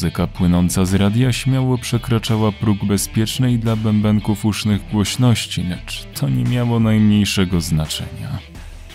Muzyka 0.00 0.26
płynąca 0.26 0.84
z 0.84 0.94
radia 0.94 1.32
śmiało 1.32 1.78
przekraczała 1.78 2.52
próg 2.52 2.84
bezpiecznej 2.84 3.58
dla 3.58 3.76
bębenków 3.76 4.44
usznych 4.44 4.90
głośności, 4.90 5.62
lecz 5.62 6.06
to 6.14 6.28
nie 6.28 6.44
miało 6.44 6.80
najmniejszego 6.80 7.60
znaczenia. 7.60 8.38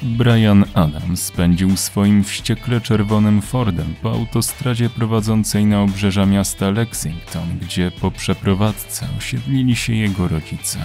Brian 0.01 0.65
Adams 0.73 1.23
spędził 1.23 1.77
swoim 1.77 2.23
wściekle 2.23 2.81
czerwonym 2.81 3.41
Fordem 3.41 3.95
po 4.01 4.11
autostradzie 4.11 4.89
prowadzącej 4.89 5.65
na 5.65 5.81
obrzeża 5.81 6.25
miasta 6.25 6.69
Lexington, 6.69 7.57
gdzie 7.61 7.91
po 8.01 8.11
przeprowadzce 8.11 9.07
osiedlili 9.17 9.75
się 9.75 9.93
jego 9.93 10.27
rodzice. 10.27 10.79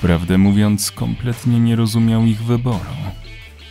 Prawdę 0.00 0.38
mówiąc, 0.38 0.90
kompletnie 0.90 1.60
nie 1.60 1.76
rozumiał 1.76 2.24
ich 2.24 2.42
wyboru. 2.42 2.90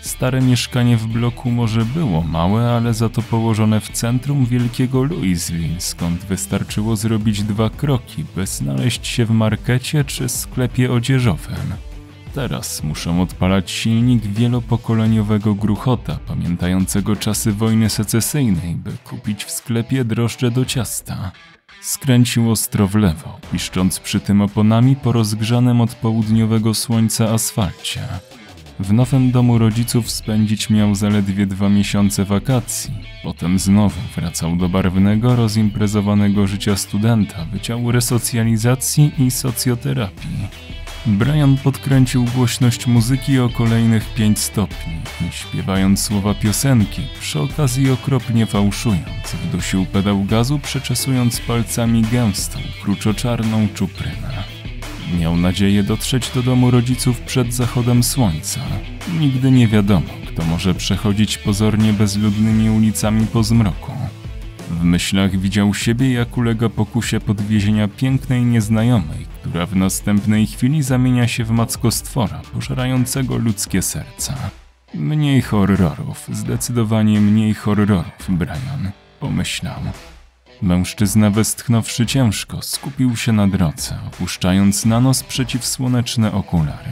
Stare 0.01 0.41
mieszkanie 0.41 0.97
w 0.97 1.07
bloku 1.07 1.51
może 1.51 1.85
było 1.85 2.21
małe, 2.21 2.71
ale 2.71 2.93
za 2.93 3.09
to 3.09 3.21
położone 3.21 3.81
w 3.81 3.89
centrum 3.89 4.45
wielkiego 4.45 5.03
Louisville, 5.03 5.81
skąd 5.81 6.25
wystarczyło 6.25 6.95
zrobić 6.95 7.43
dwa 7.43 7.69
kroki, 7.69 8.25
by 8.35 8.47
znaleźć 8.47 9.07
się 9.07 9.25
w 9.25 9.31
markecie 9.31 10.03
czy 10.03 10.29
sklepie 10.29 10.91
odzieżowym. 10.91 11.73
Teraz 12.33 12.83
muszą 12.83 13.21
odpalać 13.21 13.71
silnik 13.71 14.25
wielopokoleniowego 14.25 15.55
gruchota, 15.55 16.19
pamiętającego 16.27 17.15
czasy 17.15 17.51
wojny 17.51 17.89
secesyjnej, 17.89 18.75
by 18.75 18.91
kupić 19.03 19.45
w 19.45 19.51
sklepie 19.51 20.05
drożdże 20.05 20.51
do 20.51 20.65
ciasta. 20.65 21.31
Skręcił 21.81 22.51
ostro 22.51 22.87
w 22.87 22.95
lewo, 22.95 23.39
piszcząc 23.51 23.99
przy 23.99 24.19
tym 24.19 24.41
oponami 24.41 24.95
po 24.95 25.11
rozgrzanym 25.11 25.81
od 25.81 25.95
południowego 25.95 26.73
słońca 26.73 27.29
asfalcie. 27.29 28.01
W 28.81 28.93
nowym 28.93 29.31
domu 29.31 29.57
rodziców 29.57 30.11
spędzić 30.11 30.69
miał 30.69 30.95
zaledwie 30.95 31.45
dwa 31.45 31.69
miesiące 31.69 32.25
wakacji. 32.25 32.93
Potem 33.23 33.59
znowu 33.59 33.99
wracał 34.15 34.55
do 34.55 34.69
barwnego, 34.69 35.35
rozimprezowanego 35.35 36.47
życia 36.47 36.75
studenta 36.75 37.45
Wyciął 37.45 37.91
Resocjalizacji 37.91 39.11
i 39.19 39.31
Socjoterapii. 39.31 40.47
Brian 41.05 41.57
podkręcił 41.57 42.25
głośność 42.35 42.87
muzyki 42.87 43.39
o 43.39 43.49
kolejnych 43.49 44.13
5 44.13 44.39
stopni 44.39 44.93
i 45.29 45.31
śpiewając 45.31 46.01
słowa 46.01 46.33
piosenki, 46.33 47.01
przy 47.19 47.39
okazji 47.39 47.91
okropnie 47.91 48.45
fałszując, 48.45 49.35
wdusił 49.43 49.85
pedał 49.85 50.23
gazu, 50.23 50.59
przeczesując 50.59 51.39
palcami 51.39 52.01
gęstą, 52.01 52.59
kruczoczarną 52.83 53.67
czuprynę. 53.73 54.60
Miał 55.19 55.37
nadzieję 55.37 55.83
dotrzeć 55.83 56.29
do 56.29 56.43
domu 56.43 56.71
rodziców 56.71 57.21
przed 57.21 57.53
zachodem 57.53 58.03
słońca. 58.03 58.59
Nigdy 59.19 59.51
nie 59.51 59.67
wiadomo, 59.67 60.07
kto 60.27 60.45
może 60.45 60.73
przechodzić 60.73 61.37
pozornie 61.37 61.93
bezludnymi 61.93 62.69
ulicami 62.69 63.27
po 63.27 63.43
zmroku. 63.43 63.91
W 64.69 64.83
myślach 64.83 65.39
widział 65.39 65.73
siebie, 65.73 66.13
jak 66.13 66.37
ulega 66.37 66.69
pokusie 66.69 67.19
podwiezienia 67.19 67.87
pięknej 67.87 68.45
nieznajomej, 68.45 69.25
która 69.39 69.65
w 69.65 69.75
następnej 69.75 70.47
chwili 70.47 70.83
zamienia 70.83 71.27
się 71.27 71.43
w 71.43 71.51
mackostwora 71.51 72.41
pożerającego 72.53 73.37
ludzkie 73.37 73.81
serca. 73.81 74.33
Mniej 74.93 75.41
horrorów, 75.41 76.27
zdecydowanie 76.31 77.21
mniej 77.21 77.53
horrorów, 77.53 78.29
Brian, 78.29 78.91
pomyślał. 79.19 79.79
Mężczyzna 80.61 81.29
westchnąwszy 81.29 82.05
ciężko, 82.05 82.61
skupił 82.61 83.15
się 83.15 83.31
na 83.31 83.47
drodze, 83.47 83.97
opuszczając 84.07 84.85
na 84.85 84.99
nos 84.99 85.23
przeciwsłoneczne 85.23 86.31
okulary. 86.31 86.91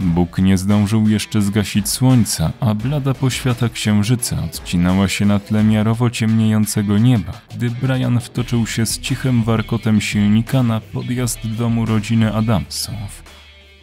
Bóg 0.00 0.38
nie 0.38 0.58
zdążył 0.58 1.08
jeszcze 1.08 1.42
zgasić 1.42 1.88
słońca, 1.88 2.52
a 2.60 2.74
blada 2.74 3.14
poświata 3.14 3.68
księżyca 3.68 4.44
odcinała 4.44 5.08
się 5.08 5.26
na 5.26 5.38
tle 5.38 5.64
miarowo 5.64 6.10
ciemniejącego 6.10 6.98
nieba, 6.98 7.32
gdy 7.54 7.70
Brian 7.70 8.20
wtoczył 8.20 8.66
się 8.66 8.86
z 8.86 9.00
cichym 9.00 9.42
warkotem 9.44 10.00
silnika 10.00 10.62
na 10.62 10.80
podjazd 10.80 11.46
domu 11.46 11.86
rodziny 11.86 12.34
Adamsów. 12.34 13.22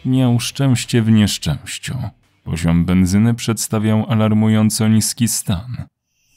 Miał 0.04 0.40
szczęście 0.40 1.02
w 1.02 1.10
nieszczęściu. 1.10 1.98
Poziom 2.44 2.84
benzyny 2.84 3.34
przedstawiał 3.34 4.06
alarmująco 4.08 4.88
niski 4.88 5.28
stan. 5.28 5.86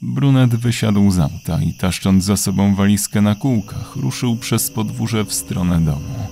Brunet 0.01 0.56
wysiadł 0.56 1.12
z 1.12 1.19
auta 1.19 1.62
i 1.62 1.73
taszcząc 1.73 2.23
za 2.23 2.38
sobą 2.38 2.75
walizkę 2.75 3.22
na 3.22 3.35
kółkach, 3.35 3.95
ruszył 3.95 4.35
przez 4.35 4.72
podwórze 4.72 5.25
w 5.25 5.34
stronę 5.34 5.79
domu. 5.79 6.28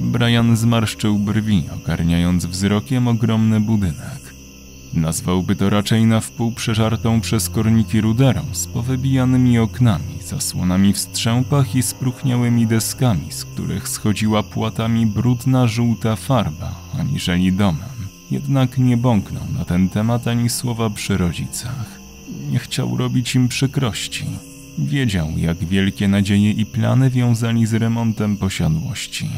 Brian 0.00 0.56
zmarszczył 0.56 1.18
brwi, 1.18 1.64
ogarniając 1.76 2.46
wzrokiem 2.46 3.08
ogromny 3.08 3.60
budynek. 3.60 4.34
Nazwałby 4.94 5.56
to 5.56 5.70
raczej 5.70 6.04
na 6.04 6.20
wpół 6.20 6.52
przeżartą 6.52 7.20
przez 7.20 7.48
korniki 7.48 8.00
ruderą 8.00 8.42
z 8.52 8.66
powybijanymi 8.66 9.58
oknami, 9.58 10.18
zasłonami 10.26 10.92
w 10.92 10.98
strzępach 10.98 11.74
i 11.74 11.82
spruchniałymi 11.82 12.66
deskami, 12.66 13.32
z 13.32 13.44
których 13.44 13.88
schodziła 13.88 14.42
płatami 14.42 15.06
brudna 15.06 15.66
żółta 15.66 16.16
farba, 16.16 16.74
aniżeli 16.98 17.52
domem. 17.52 18.08
Jednak 18.30 18.78
nie 18.78 18.96
bąknął 18.96 19.44
na 19.58 19.64
ten 19.64 19.88
temat 19.88 20.28
ani 20.28 20.50
słowa 20.50 20.90
przy 20.90 21.16
rodzicach. 21.16 22.03
Nie 22.50 22.58
chciał 22.58 22.96
robić 22.96 23.34
im 23.34 23.48
przykrości. 23.48 24.24
Wiedział, 24.78 25.28
jak 25.36 25.58
wielkie 25.58 26.08
nadzieje 26.08 26.50
i 26.50 26.66
plany 26.66 27.10
wiązali 27.10 27.66
z 27.66 27.74
remontem 27.74 28.36
posiadłości. 28.36 29.28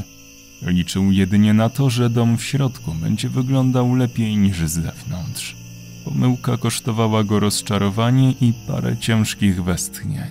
Liczył 0.63 1.13
jedynie 1.13 1.55
na 1.55 1.69
to, 1.69 1.91
że 1.91 2.11
dom 2.11 2.37
w 2.37 2.45
środku 2.45 2.95
będzie 2.95 3.29
wyglądał 3.29 3.95
lepiej 3.95 4.37
niż 4.37 4.69
z 4.69 4.73
zewnątrz. 4.73 5.57
Pomyłka 6.05 6.57
kosztowała 6.57 7.25
go 7.25 7.41
rozczarowanie 7.41 8.31
i 8.41 8.53
parę 8.67 8.97
ciężkich 8.97 9.65
westchnień. 9.65 10.31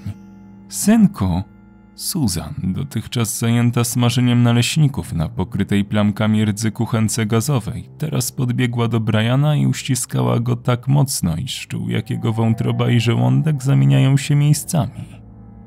Synku! 0.70 1.55
Susan, 1.96 2.54
dotychczas 2.64 3.40
zajęta 3.40 3.84
smażeniem 3.84 4.44
naleśników 4.44 5.14
na 5.14 5.30
pokrytej 5.30 5.86
plamkami 5.86 6.46
rdzy 6.46 6.72
kuchence 6.72 7.26
gazowej, 7.26 7.90
teraz 7.98 8.32
podbiegła 8.32 8.88
do 8.88 9.00
Briana 9.00 9.56
i 9.56 9.68
uściskała 9.68 10.40
go 10.40 10.56
tak 10.56 10.88
mocno, 10.88 11.36
iż 11.36 11.68
czuł, 11.68 11.90
jak 11.90 12.10
jego 12.10 12.34
wątroba 12.34 12.90
i 12.90 13.00
żołądek 13.00 13.64
zamieniają 13.64 14.18
się 14.18 14.36
miejscami. 14.36 15.06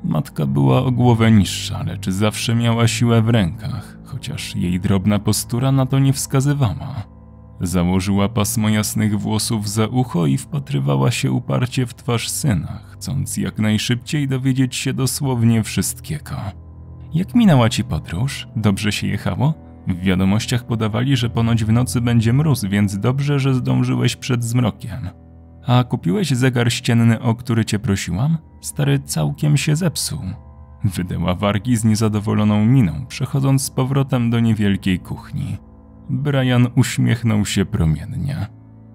Matka 0.05 0.47
była 0.47 0.85
o 0.85 0.91
głowę 0.91 1.31
niższa, 1.31 1.83
lecz 1.83 2.11
zawsze 2.11 2.55
miała 2.55 2.89
siłę 2.89 3.23
w 3.23 3.29
rękach, 3.29 3.99
chociaż 4.05 4.57
jej 4.57 4.81
drobna 4.81 5.19
postura 5.19 5.73
na 5.73 5.87
to 5.87 5.99
nie 5.99 6.13
wskazywała. 6.13 7.18
Założyła 7.61 8.29
pasmo 8.29 8.69
jasnych 8.69 9.21
włosów 9.21 9.69
za 9.69 9.87
ucho 9.87 10.27
i 10.27 10.39
wpatrywała 10.39 11.11
się 11.11 11.33
uparcie 11.33 11.87
w 11.87 11.95
twarz 11.95 12.29
syna, 12.29 12.81
chcąc 12.91 13.37
jak 13.37 13.59
najszybciej 13.59 14.29
dowiedzieć 14.29 14.77
się 14.77 14.93
dosłownie 14.93 15.63
wszystkiego. 15.63 16.37
Jak 17.15 17.35
minęła 17.35 17.69
ci 17.69 17.85
podróż? 17.85 18.49
Dobrze 18.57 18.93
się 18.93 19.07
jechało? 19.07 19.55
W 19.89 20.01
wiadomościach 20.01 20.67
podawali, 20.67 21.17
że 21.17 21.31
ponoć 21.31 21.65
w 21.65 21.73
nocy 21.73 22.01
będzie 22.01 22.33
mróz, 22.33 22.65
więc 22.65 22.99
dobrze, 22.99 23.39
że 23.39 23.55
zdążyłeś 23.55 24.17
przed 24.17 24.45
zmrokiem. 24.45 25.09
A 25.67 25.85
kupiłeś 25.85 26.31
zegar 26.31 26.73
ścienny, 26.73 27.21
o 27.21 27.35
który 27.35 27.65
cię 27.65 27.79
prosiłam? 27.79 28.39
Stary 28.61 28.99
całkiem 28.99 29.57
się 29.57 29.77
zepsuł. 29.77 30.21
Wydęła 30.85 31.35
wargi 31.35 31.77
z 31.77 31.85
niezadowoloną 31.85 32.65
miną, 32.65 33.07
przechodząc 33.07 33.63
z 33.63 33.71
powrotem 33.71 34.31
do 34.31 34.41
niewielkiej 34.41 34.99
kuchni. 34.99 35.68
Brian 36.11 36.67
uśmiechnął 36.77 37.47
się 37.47 37.65
promiennie. 37.65 38.47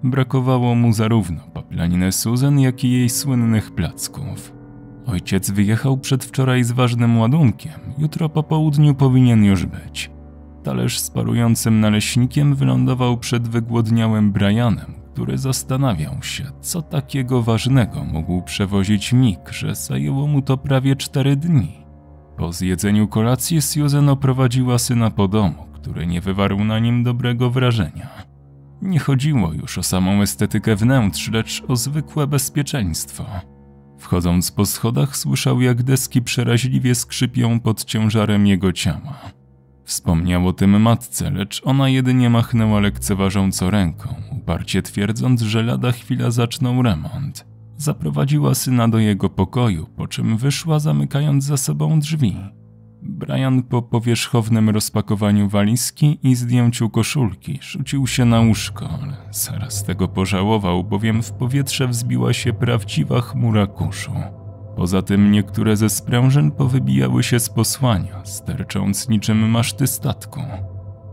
Brakowało 0.02 0.74
mu 0.74 0.92
zarówno 0.92 1.40
paplaniny 1.54 2.12
Susan, 2.12 2.60
jak 2.60 2.84
i 2.84 2.92
jej 2.92 3.08
słynnych 3.08 3.74
placków. 3.74 4.52
Ojciec 5.06 5.50
wyjechał 5.50 5.98
przedwczoraj 5.98 6.64
z 6.64 6.72
ważnym 6.72 7.18
ładunkiem, 7.18 7.80
jutro 7.98 8.28
po 8.28 8.42
południu 8.42 8.94
powinien 8.94 9.44
już 9.44 9.66
być. 9.66 10.10
Talerz 10.62 10.98
z 10.98 11.10
parującym 11.10 11.80
naleśnikiem 11.80 12.54
wylądował 12.54 13.18
przed 13.18 13.48
wygłodniałym 13.48 14.32
Brianem, 14.32 14.94
który 15.12 15.38
zastanawiał 15.38 16.22
się, 16.22 16.44
co 16.60 16.82
takiego 16.82 17.42
ważnego 17.42 18.04
mógł 18.04 18.42
przewozić 18.42 19.12
Mick, 19.12 19.52
że 19.52 19.74
zajęło 19.74 20.26
mu 20.26 20.42
to 20.42 20.56
prawie 20.56 20.96
cztery 20.96 21.36
dni. 21.36 21.84
Po 22.36 22.52
zjedzeniu 22.52 23.08
kolacji 23.08 23.62
Susan 23.62 24.08
oprowadziła 24.08 24.78
syna 24.78 25.10
po 25.10 25.28
domu, 25.28 25.73
który 25.84 26.06
nie 26.06 26.20
wywarł 26.20 26.64
na 26.64 26.78
nim 26.78 27.02
dobrego 27.02 27.50
wrażenia. 27.50 28.08
Nie 28.82 28.98
chodziło 28.98 29.52
już 29.52 29.78
o 29.78 29.82
samą 29.82 30.22
estetykę 30.22 30.76
wnętrz, 30.76 31.30
lecz 31.30 31.62
o 31.68 31.76
zwykłe 31.76 32.26
bezpieczeństwo. 32.26 33.26
Wchodząc 33.98 34.52
po 34.52 34.66
schodach, 34.66 35.16
słyszał, 35.16 35.60
jak 35.60 35.82
deski 35.82 36.22
przeraźliwie 36.22 36.94
skrzypią 36.94 37.60
pod 37.60 37.84
ciężarem 37.84 38.46
jego 38.46 38.72
ciała. 38.72 39.18
Wspomniał 39.84 40.48
o 40.48 40.52
tym 40.52 40.80
matce, 40.82 41.30
lecz 41.30 41.62
ona 41.64 41.88
jedynie 41.88 42.30
machnęła 42.30 42.80
lekceważąco 42.80 43.70
ręką, 43.70 44.14
uparcie 44.32 44.82
twierdząc, 44.82 45.42
że 45.42 45.62
lada 45.62 45.92
chwila 45.92 46.30
zaczną 46.30 46.82
remont. 46.82 47.46
Zaprowadziła 47.76 48.54
syna 48.54 48.88
do 48.88 48.98
jego 48.98 49.28
pokoju, 49.28 49.86
po 49.96 50.06
czym 50.06 50.36
wyszła, 50.36 50.78
zamykając 50.78 51.44
za 51.44 51.56
sobą 51.56 52.00
drzwi. 52.00 52.36
Brian 53.04 53.62
po 53.62 53.82
powierzchownym 53.82 54.70
rozpakowaniu 54.70 55.48
walizki 55.48 56.18
i 56.22 56.34
zdjęciu 56.34 56.90
koszulki 56.90 57.58
rzucił 57.62 58.06
się 58.06 58.24
na 58.24 58.40
łóżko, 58.40 58.88
ale 59.02 59.16
zaraz 59.30 59.84
tego 59.84 60.08
pożałował, 60.08 60.84
bowiem 60.84 61.22
w 61.22 61.32
powietrze 61.32 61.88
wzbiła 61.88 62.32
się 62.32 62.52
prawdziwa 62.52 63.20
chmura 63.20 63.66
kurzu. 63.66 64.12
Poza 64.76 65.02
tym 65.02 65.30
niektóre 65.30 65.76
ze 65.76 65.90
sprężyn 65.90 66.50
powybijały 66.50 67.22
się 67.22 67.40
z 67.40 67.48
posłania, 67.48 68.24
stercząc 68.24 69.08
niczym 69.08 69.50
maszty 69.50 69.86
statku. 69.86 70.40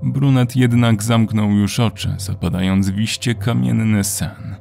Brunet 0.04 0.56
jednak 0.56 1.04
zamknął 1.04 1.52
już 1.52 1.80
oczy, 1.80 2.16
zapadając 2.18 2.90
w 2.90 3.00
iście 3.00 3.36
kamienny 3.36 4.04
sen. 4.04 4.56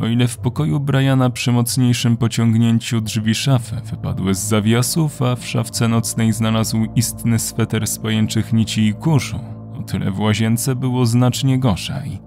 O 0.00 0.06
ile 0.06 0.28
w 0.28 0.38
pokoju 0.38 0.80
Briana 0.80 1.30
przy 1.30 1.52
mocniejszym 1.52 2.16
pociągnięciu 2.16 3.00
drzwi 3.00 3.34
szafy 3.34 3.76
wypadły 3.90 4.34
z 4.34 4.38
zawiasów, 4.38 5.22
a 5.22 5.36
w 5.36 5.46
szafce 5.46 5.88
nocnej 5.88 6.32
znalazł 6.32 6.86
istny 6.96 7.38
sweter 7.38 7.86
z 7.86 7.98
pajęczych 7.98 8.52
nici 8.52 8.86
i 8.86 8.94
kurzu, 8.94 9.40
o 9.78 9.82
tyle 9.82 10.10
w 10.10 10.20
łazience 10.20 10.74
było 10.74 11.06
znacznie 11.06 11.58
gorzej. 11.58 12.20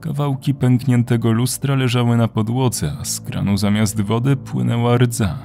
Kawałki 0.00 0.54
pękniętego 0.54 1.32
lustra 1.32 1.74
leżały 1.74 2.16
na 2.16 2.28
podłodze, 2.28 2.92
a 3.00 3.04
z 3.04 3.20
kranu 3.20 3.56
zamiast 3.56 4.00
wody 4.00 4.36
płynęła 4.36 4.96
rdza. 4.96 5.38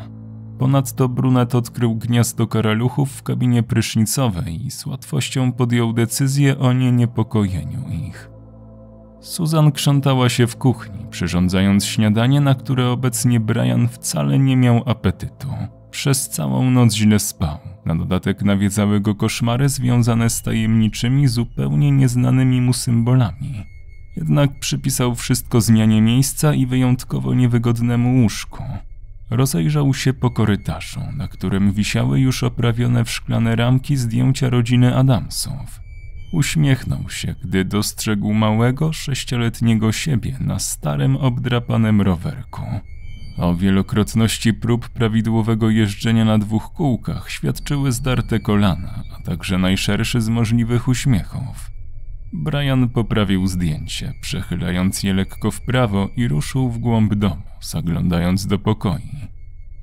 Ponadto 0.58 1.10
brunet 1.10 1.56
odkrył 1.56 1.96
gniazdo 1.96 2.48
karaluchów 2.48 3.12
w 3.12 3.24
kabinie 3.24 3.64
prysznicowej 3.64 4.66
i 4.66 4.72
z 4.72 4.86
łatwością 4.86 5.52
podjął 5.52 5.94
decyzję 5.94 6.60
o 6.60 6.74
nieniepokojeniu 6.74 7.84
ich. 8.08 8.39
Susan 9.22 9.72
krzątała 9.72 10.30
się 10.30 10.48
w 10.48 10.56
kuchni, 10.56 11.06
przyrządzając 11.10 11.86
śniadanie, 11.86 12.42
na 12.42 12.56
które 12.56 12.90
obecnie 12.90 13.40
Brian 13.40 13.88
wcale 13.88 14.40
nie 14.40 14.58
miał 14.58 14.84
apetytu. 14.86 15.48
Przez 15.92 16.30
całą 16.30 16.72
noc 16.72 16.94
źle 16.94 17.20
spał. 17.20 17.58
Na 17.86 17.96
dodatek 17.96 18.42
nawiedzały 18.42 19.00
go 19.00 19.16
koszmary 19.16 19.70
związane 19.70 20.30
z 20.30 20.42
tajemniczymi, 20.42 21.28
zupełnie 21.28 21.92
nieznanymi 21.92 22.62
mu 22.62 22.74
symbolami. 22.74 23.66
Jednak 24.16 24.60
przypisał 24.60 25.16
wszystko 25.16 25.62
zmianie 25.62 26.02
miejsca 26.02 26.54
i 26.54 26.66
wyjątkowo 26.66 27.34
niewygodnemu 27.34 28.22
łóżku. 28.22 28.64
Rozejrzał 29.30 29.94
się 29.94 30.14
po 30.14 30.32
korytarzu, 30.32 31.00
na 31.18 31.28
którym 31.28 31.72
wisiały 31.72 32.20
już 32.20 32.44
oprawione 32.44 33.06
w 33.06 33.12
szklane 33.12 33.56
ramki 33.56 33.98
zdjęcia 33.98 34.50
rodziny 34.50 34.96
Adamsów. 34.96 35.89
Uśmiechnął 36.32 37.10
się, 37.10 37.36
gdy 37.44 37.66
dostrzegł 37.66 38.34
małego, 38.34 38.94
sześcioletniego 38.94 39.92
siebie 39.92 40.38
na 40.40 40.60
starym, 40.60 41.18
obdrapanym 41.18 42.02
rowerku. 42.02 42.62
O 43.38 43.56
wielokrotności 43.56 44.54
prób 44.54 44.90
prawidłowego 44.90 45.70
jeżdżenia 45.70 46.26
na 46.26 46.38
dwóch 46.38 46.74
kółkach 46.74 47.30
świadczyły 47.30 47.92
zdarte 47.92 48.40
kolana, 48.40 49.04
a 49.18 49.24
także 49.24 49.58
najszerszy 49.58 50.22
z 50.22 50.30
możliwych 50.30 50.88
uśmiechów. 50.88 51.72
Brian 52.34 52.90
poprawił 52.90 53.48
zdjęcie, 53.48 54.14
przechylając 54.22 55.04
je 55.04 55.14
lekko 55.14 55.52
w 55.52 55.62
prawo 55.62 56.10
i 56.16 56.28
ruszył 56.28 56.70
w 56.70 56.78
głąb 56.78 57.16
domu, 57.16 57.42
zaglądając 57.62 58.48
do 58.48 58.60
pokoi. 58.60 59.30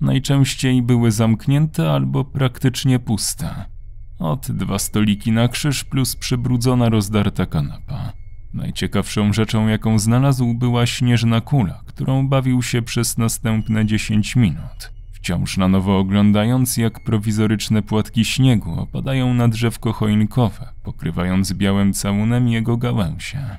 Najczęściej 0.00 0.82
były 0.82 1.10
zamknięte 1.10 1.92
albo 1.92 2.24
praktycznie 2.24 2.98
puste. 2.98 3.75
Od 4.18 4.50
dwa 4.50 4.78
stoliki 4.78 5.32
na 5.32 5.48
krzyż 5.48 5.84
plus 5.84 6.16
przybrudzona 6.16 6.88
rozdarta 6.88 7.46
kanapa. 7.46 8.12
Najciekawszą 8.54 9.32
rzeczą, 9.32 9.68
jaką 9.68 9.98
znalazł, 9.98 10.54
była 10.54 10.86
śnieżna 10.86 11.40
kula, 11.40 11.82
którą 11.86 12.28
bawił 12.28 12.62
się 12.62 12.82
przez 12.82 13.18
następne 13.18 13.86
10 13.86 14.36
minut. 14.36 14.92
Wciąż 15.12 15.56
na 15.56 15.68
nowo 15.68 15.98
oglądając, 15.98 16.76
jak 16.76 17.04
prowizoryczne 17.04 17.82
płatki 17.82 18.24
śniegu 18.24 18.80
opadają 18.80 19.34
na 19.34 19.48
drzewko 19.48 19.92
choinkowe, 19.92 20.68
pokrywając 20.82 21.52
białym 21.52 21.92
całunem 21.92 22.48
jego 22.48 22.76
gałęzie. 22.76 23.58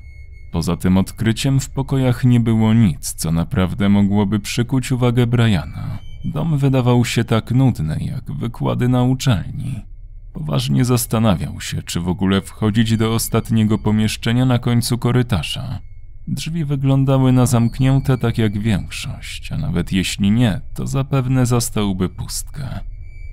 Poza 0.51 0.77
tym 0.77 0.97
odkryciem 0.97 1.59
w 1.59 1.69
pokojach 1.69 2.23
nie 2.23 2.39
było 2.39 2.73
nic, 2.73 3.13
co 3.13 3.31
naprawdę 3.31 3.89
mogłoby 3.89 4.39
przykuć 4.39 4.91
uwagę 4.91 5.27
Briana. 5.27 5.99
Dom 6.25 6.57
wydawał 6.57 7.05
się 7.05 7.23
tak 7.23 7.51
nudny, 7.51 7.97
jak 8.01 8.31
wykłady 8.31 8.89
na 8.89 9.03
uczelni. 9.03 9.96
Poważnie 10.37 10.85
zastanawiał 10.85 11.61
się, 11.61 11.83
czy 11.83 11.99
w 11.99 12.07
ogóle 12.07 12.41
wchodzić 12.41 12.97
do 12.97 13.13
ostatniego 13.13 13.77
pomieszczenia 13.77 14.45
na 14.45 14.59
końcu 14.59 14.97
korytarza. 14.97 15.79
Drzwi 16.27 16.65
wyglądały 16.65 17.31
na 17.31 17.45
zamknięte 17.45 18.17
tak 18.17 18.37
jak 18.37 18.59
większość, 18.59 19.51
a 19.51 19.57
nawet 19.57 19.91
jeśli 19.91 20.31
nie, 20.31 20.61
to 20.73 20.87
zapewne 20.87 21.45
zastałby 21.45 22.09
pustkę. 22.09 22.79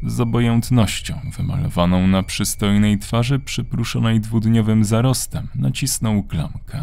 Z 0.06 0.20
obojętnością 0.20 1.14
wymalowaną 1.36 2.06
na 2.06 2.22
przystojnej 2.22 2.98
twarzy 2.98 3.38
przypruszonej 3.38 4.20
dwudniowym 4.20 4.84
zarostem 4.84 5.48
nacisnął 5.54 6.22
klamkę. 6.22 6.80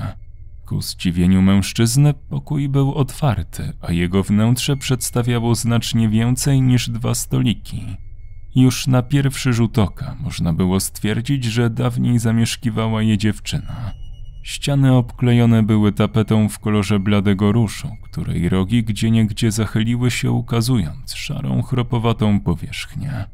Ku 0.66 0.82
zdziwieniu 0.82 1.42
mężczyzny 1.42 2.14
pokój 2.14 2.70
był 2.70 2.94
otwarty, 2.94 3.74
a 3.82 3.92
jego 3.92 4.24
wnętrze 4.24 4.78
przedstawiało 4.78 5.56
znacznie 5.56 6.10
więcej 6.10 6.62
niż 6.62 6.90
dwa 6.90 7.16
stoliki. 7.16 7.86
Już 8.56 8.88
na 8.88 9.02
pierwszy 9.02 9.54
rzut 9.54 9.78
oka 9.80 10.16
można 10.20 10.54
było 10.54 10.80
stwierdzić, 10.80 11.44
że 11.44 11.70
dawniej 11.70 12.20
zamieszkiwała 12.20 13.02
je 13.02 13.18
dziewczyna. 13.18 13.92
Ściany 14.44 14.94
obklejone 14.94 15.64
były 15.64 15.92
tapetą 15.92 16.50
w 16.50 16.60
kolorze 16.60 17.00
bladego 17.00 17.52
różu, 17.52 17.88
której 18.04 18.50
rogi 18.50 18.84
gdzieniegdzie 18.84 19.52
zachyliły 19.52 20.12
się 20.12 20.32
ukazując 20.32 21.14
szarą, 21.14 21.62
chropowatą 21.62 22.40
powierzchnię. 22.40 23.26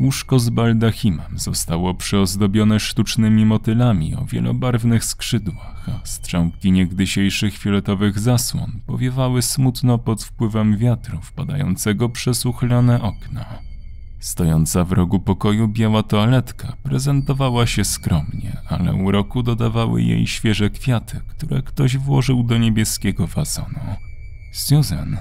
Łóżko 0.00 0.38
z 0.38 0.50
baldachimem 0.50 1.38
zostało 1.38 1.94
przyozdobione 1.94 2.80
sztucznymi 2.80 3.46
motylami 3.46 4.14
o 4.14 4.24
wielobarwnych 4.24 5.04
skrzydłach, 5.04 5.88
a 5.88 6.06
strzępki 6.06 6.72
niegdysiejszych 6.72 7.58
fioletowych 7.58 8.18
zasłon 8.18 8.80
powiewały 8.86 9.42
smutno 9.42 9.98
pod 9.98 10.24
wpływem 10.24 10.76
wiatru 10.76 11.20
wpadającego 11.20 12.08
przez 12.08 12.46
uchylone 12.46 13.02
okna. 13.02 13.71
Stojąca 14.22 14.84
w 14.84 14.92
rogu 14.92 15.20
pokoju 15.20 15.68
biała 15.68 16.02
toaletka 16.02 16.76
prezentowała 16.82 17.66
się 17.66 17.84
skromnie, 17.84 18.56
ale 18.68 18.94
uroku 18.94 19.42
dodawały 19.42 20.02
jej 20.02 20.26
świeże 20.26 20.70
kwiaty, 20.70 21.20
które 21.28 21.62
ktoś 21.62 21.96
włożył 21.96 22.42
do 22.42 22.58
niebieskiego 22.58 23.26
fasonu. 23.26 23.80
Susan 24.52 25.18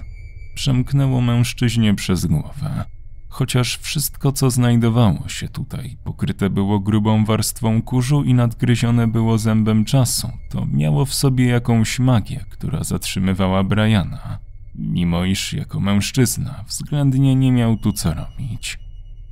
przemknęło 0.56 1.22
mężczyźnie 1.22 1.96
przez 1.96 2.26
głowę. 2.26 2.86
Chociaż 3.30 3.78
wszystko, 3.78 4.32
co 4.32 4.50
znajdowało 4.50 5.28
się 5.28 5.48
tutaj, 5.48 5.98
pokryte 6.04 6.50
było 6.50 6.80
grubą 6.80 7.26
warstwą 7.26 7.82
kurzu 7.82 8.24
i 8.24 8.34
nadgryzione 8.34 9.08
było 9.08 9.38
zębem 9.38 9.86
czasu, 9.86 10.30
to 10.50 10.66
miało 10.66 11.06
w 11.06 11.14
sobie 11.14 11.46
jakąś 11.46 12.00
magię, 12.00 12.46
która 12.50 12.84
zatrzymywała 12.84 13.64
Briana, 13.64 14.40
mimo 14.76 15.26
iż 15.26 15.54
jako 15.54 15.80
mężczyzna 15.80 16.64
względnie 16.68 17.36
nie 17.36 17.52
miał 17.52 17.78
tu 17.78 17.94
co 17.94 18.14
robić. 18.14 18.91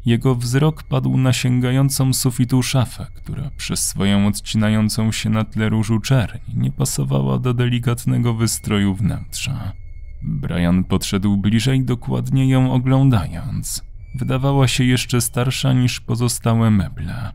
Jego 0.10 0.36
wzrok 0.36 0.84
padł 0.84 1.18
na 1.18 1.34
sięgającą 1.34 2.14
sufitu 2.14 2.64
szafę, 2.64 3.08
która 3.16 3.52
przez 3.58 3.88
swoją 3.88 4.28
odcinającą 4.28 5.12
się 5.12 5.30
na 5.30 5.44
tle 5.44 5.70
różu 5.70 6.00
czerń 6.00 6.38
nie 6.56 6.72
pasowała 6.72 7.40
do 7.40 7.54
delikatnego 7.54 8.34
wystroju 8.34 8.96
wnętrza. 8.96 9.74
Brian 10.22 10.84
podszedł 10.84 11.38
bliżej, 11.38 11.86
dokładnie 11.86 12.50
ją 12.50 12.74
oglądając. 12.74 13.84
Wydawała 14.16 14.68
się 14.68 14.84
jeszcze 14.84 15.22
starsza 15.22 15.74
niż 15.74 16.00
pozostałe 16.00 16.72
meble. 16.72 17.32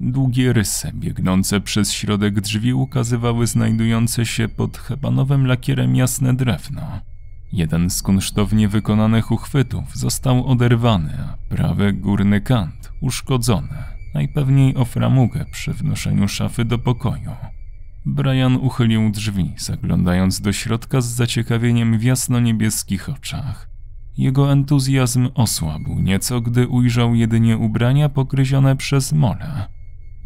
Długie 0.00 0.52
rysy 0.52 0.92
biegnące 0.94 1.60
przez 1.60 1.92
środek 1.92 2.40
drzwi 2.40 2.74
ukazywały 2.74 3.46
znajdujące 3.46 4.26
się 4.26 4.48
pod 4.48 4.78
hebanowym 4.78 5.46
lakierem 5.46 5.96
jasne 5.96 6.34
drewno. 6.34 7.11
Jeden 7.52 7.90
z 7.90 8.02
kunsztownie 8.02 8.68
wykonanych 8.68 9.30
uchwytów 9.30 9.96
został 9.96 10.46
oderwany, 10.46 11.18
a 11.20 11.36
prawy 11.48 11.92
górny 11.92 12.40
kant 12.40 12.92
uszkodzony, 13.00 13.84
najpewniej 14.14 14.76
o 14.76 14.84
framugę 14.84 15.44
przy 15.52 15.72
wnoszeniu 15.72 16.28
szafy 16.28 16.64
do 16.64 16.78
pokoju. 16.78 17.30
Brian 18.06 18.56
uchylił 18.56 19.10
drzwi, 19.10 19.52
zaglądając 19.56 20.40
do 20.40 20.52
środka 20.52 21.00
z 21.00 21.06
zaciekawieniem 21.06 21.98
w 21.98 22.02
jasno-niebieskich 22.02 23.08
oczach. 23.08 23.68
Jego 24.18 24.52
entuzjazm 24.52 25.28
osłabł 25.34 26.00
nieco, 26.00 26.40
gdy 26.40 26.68
ujrzał 26.68 27.14
jedynie 27.14 27.58
ubrania 27.58 28.08
pokryzione 28.08 28.76
przez 28.76 29.12
mole. 29.12 29.66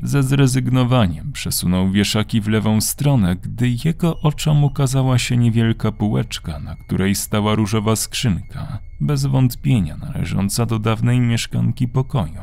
Ze 0.02 0.22
zrezygnowaniem 0.22 1.32
przesunął 1.32 1.90
wieszaki 1.90 2.40
w 2.40 2.48
lewą 2.48 2.80
stronę, 2.80 3.36
gdy 3.36 3.76
jego 3.84 4.20
oczom 4.20 4.64
ukazała 4.64 5.18
się 5.18 5.36
niewielka 5.36 5.92
półeczka, 5.92 6.58
na 6.58 6.76
której 6.76 7.14
stała 7.14 7.54
różowa 7.54 7.96
skrzynka, 7.96 8.78
bez 9.00 9.26
wątpienia 9.26 9.96
należąca 9.96 10.66
do 10.66 10.78
dawnej 10.78 11.20
mieszkanki 11.20 11.88
pokoju. 11.88 12.40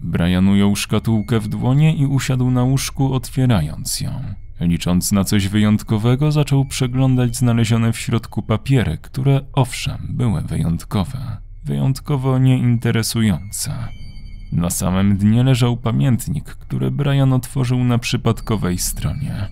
Brian 0.00 0.48
ujął 0.48 0.76
szkatułkę 0.76 1.40
w 1.40 1.48
dłonie 1.48 1.96
i 1.96 2.06
usiadł 2.06 2.50
na 2.50 2.62
łóżku, 2.62 3.14
otwierając 3.14 4.00
ją. 4.00 4.22
Licząc 4.60 5.12
na 5.12 5.24
coś 5.24 5.48
wyjątkowego, 5.48 6.32
zaczął 6.32 6.64
przeglądać 6.64 7.36
znalezione 7.36 7.92
w 7.92 7.98
środku 7.98 8.42
papiery, 8.42 8.98
które 9.02 9.40
owszem 9.52 10.06
były 10.10 10.42
wyjątkowe, 10.42 11.36
wyjątkowo 11.64 12.38
nieinteresujące. 12.38 13.88
Na 14.52 14.70
samym 14.70 15.16
dnie 15.16 15.42
leżał 15.42 15.76
pamiętnik, 15.76 16.44
który 16.44 16.90
Brian 16.90 17.32
otworzył 17.32 17.84
na 17.84 17.98
przypadkowej 17.98 18.78
stronie. 18.78 19.48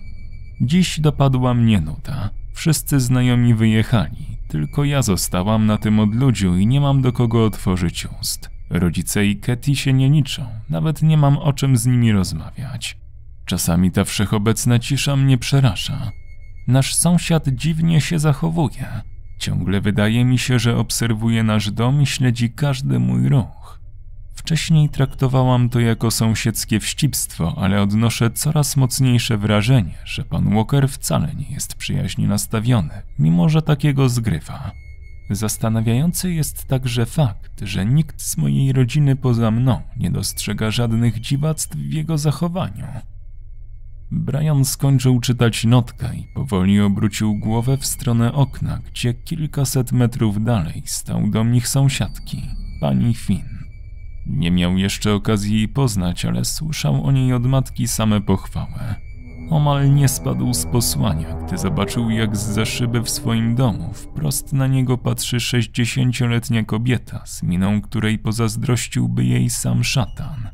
Dziś 0.61 0.99
dopadła 0.99 1.53
mnie 1.53 1.81
nuta. 1.81 2.29
Wszyscy 2.53 2.99
znajomi 2.99 3.53
wyjechali. 3.53 4.37
Tylko 4.47 4.83
ja 4.83 5.01
zostałam 5.01 5.65
na 5.65 5.77
tym 5.77 5.99
odludziu 5.99 6.57
i 6.57 6.67
nie 6.67 6.81
mam 6.81 7.01
do 7.01 7.11
kogo 7.11 7.45
otworzyć 7.45 8.07
ust. 8.21 8.49
Rodzice 8.69 9.25
i 9.25 9.35
Katy 9.35 9.75
się 9.75 9.93
nie 9.93 10.09
liczą, 10.09 10.45
nawet 10.69 11.01
nie 11.01 11.17
mam 11.17 11.37
o 11.37 11.53
czym 11.53 11.77
z 11.77 11.85
nimi 11.85 12.11
rozmawiać. 12.11 12.97
Czasami 13.45 13.91
ta 13.91 14.03
wszechobecna 14.03 14.79
cisza 14.79 15.15
mnie 15.15 15.37
przeraża. 15.37 16.11
Nasz 16.67 16.95
sąsiad 16.95 17.47
dziwnie 17.47 18.01
się 18.01 18.19
zachowuje. 18.19 19.01
Ciągle 19.39 19.81
wydaje 19.81 20.25
mi 20.25 20.37
się, 20.39 20.59
że 20.59 20.77
obserwuje 20.77 21.43
nasz 21.43 21.71
dom 21.71 22.01
i 22.01 22.05
śledzi 22.05 22.49
każdy 22.49 22.99
mój 22.99 23.29
ruch. 23.29 23.79
Wcześniej 24.35 24.89
traktowałam 24.89 25.69
to 25.69 25.79
jako 25.79 26.11
sąsiedzkie 26.11 26.79
wścibstwo, 26.79 27.55
ale 27.57 27.81
odnoszę 27.81 28.31
coraz 28.31 28.77
mocniejsze 28.77 29.37
wrażenie, 29.37 29.97
że 30.05 30.23
pan 30.23 30.55
Walker 30.55 30.89
wcale 30.89 31.35
nie 31.35 31.49
jest 31.49 31.75
przyjaźnie 31.75 32.27
nastawiony, 32.27 33.01
mimo 33.19 33.49
że 33.49 33.61
takiego 33.61 34.09
zgrywa. 34.09 34.71
Zastanawiający 35.29 36.33
jest 36.33 36.65
także 36.65 37.05
fakt, 37.05 37.61
że 37.61 37.85
nikt 37.85 38.21
z 38.21 38.37
mojej 38.37 38.73
rodziny 38.73 39.15
poza 39.15 39.51
mną 39.51 39.81
nie 39.97 40.11
dostrzega 40.11 40.71
żadnych 40.71 41.19
dziwactw 41.19 41.75
w 41.75 41.93
jego 41.93 42.17
zachowaniu. 42.17 42.85
Brian 44.11 44.65
skończył 44.65 45.19
czytać 45.19 45.63
notkę 45.65 46.15
i 46.15 46.27
powoli 46.35 46.81
obrócił 46.81 47.35
głowę 47.35 47.77
w 47.77 47.85
stronę 47.85 48.33
okna, 48.33 48.79
gdzie 48.91 49.13
kilkaset 49.13 49.91
metrów 49.91 50.43
dalej 50.43 50.83
stał 50.85 51.29
dom 51.29 51.55
ich 51.55 51.67
sąsiadki, 51.67 52.41
pani 52.81 53.13
Finn. 53.13 53.54
Nie 54.25 54.51
miał 54.51 54.77
jeszcze 54.77 55.13
okazji 55.13 55.55
jej 55.55 55.67
poznać, 55.67 56.25
ale 56.25 56.45
słyszał 56.45 57.03
o 57.03 57.11
niej 57.11 57.33
od 57.33 57.45
matki 57.45 57.87
same 57.87 58.21
pochwały. 58.21 58.95
Omal 59.49 59.93
nie 59.93 60.07
spadł 60.07 60.53
z 60.53 60.65
posłania, 60.65 61.33
gdy 61.33 61.57
zobaczył, 61.57 62.09
jak 62.09 62.37
z 62.37 62.69
szyby 62.69 63.01
w 63.01 63.09
swoim 63.09 63.55
domu 63.55 63.93
wprost 63.93 64.53
na 64.53 64.67
niego 64.67 64.97
patrzy 64.97 65.39
sześćdziesięcioletnia 65.39 66.63
kobieta, 66.63 67.25
z 67.25 67.43
miną 67.43 67.81
której 67.81 68.19
pozazdrościłby 68.19 69.25
jej 69.25 69.49
sam 69.49 69.83
szatan. 69.83 70.49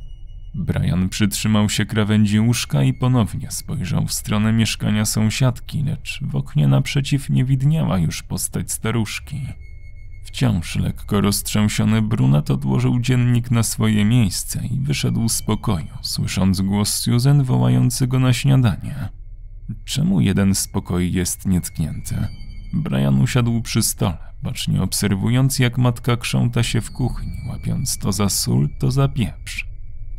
Brian 0.55 1.09
przytrzymał 1.09 1.69
się 1.69 1.85
krawędzi 1.85 2.39
łóżka 2.39 2.83
i 2.83 2.93
ponownie 2.93 3.51
spojrzał 3.51 4.05
w 4.05 4.13
stronę 4.13 4.53
mieszkania 4.53 5.05
sąsiadki, 5.05 5.83
lecz 5.83 6.19
w 6.21 6.35
oknie 6.35 6.67
naprzeciw 6.67 7.29
nie 7.29 7.45
widniała 7.45 7.97
już 7.97 8.23
postać 8.23 8.71
staruszki. 8.71 9.41
Wciąż 10.23 10.75
lekko 10.75 11.21
roztrzęsiony 11.21 12.01
brunet 12.01 12.51
odłożył 12.51 12.99
dziennik 12.99 13.51
na 13.51 13.63
swoje 13.63 14.05
miejsce 14.05 14.67
i 14.71 14.79
wyszedł 14.79 15.29
z 15.29 15.41
pokoju, 15.41 15.97
słysząc 16.01 16.61
głos 16.61 16.93
Susan 16.93 17.43
wołający 17.43 18.07
go 18.07 18.19
na 18.19 18.33
śniadanie. 18.33 19.09
Czemu 19.85 20.21
jeden 20.21 20.55
z 20.55 20.67
pokoi 20.67 21.11
jest 21.11 21.45
nietknięty? 21.45 22.27
Brian 22.73 23.21
usiadł 23.21 23.61
przy 23.61 23.81
stole, 23.81 24.17
bacznie 24.43 24.81
obserwując 24.81 25.59
jak 25.59 25.77
matka 25.77 26.17
krząta 26.17 26.63
się 26.63 26.81
w 26.81 26.91
kuchni, 26.91 27.33
łapiąc 27.49 27.97
to 27.97 28.11
za 28.11 28.29
sól, 28.29 28.69
to 28.79 28.91
za 28.91 29.07
pieprz. 29.07 29.65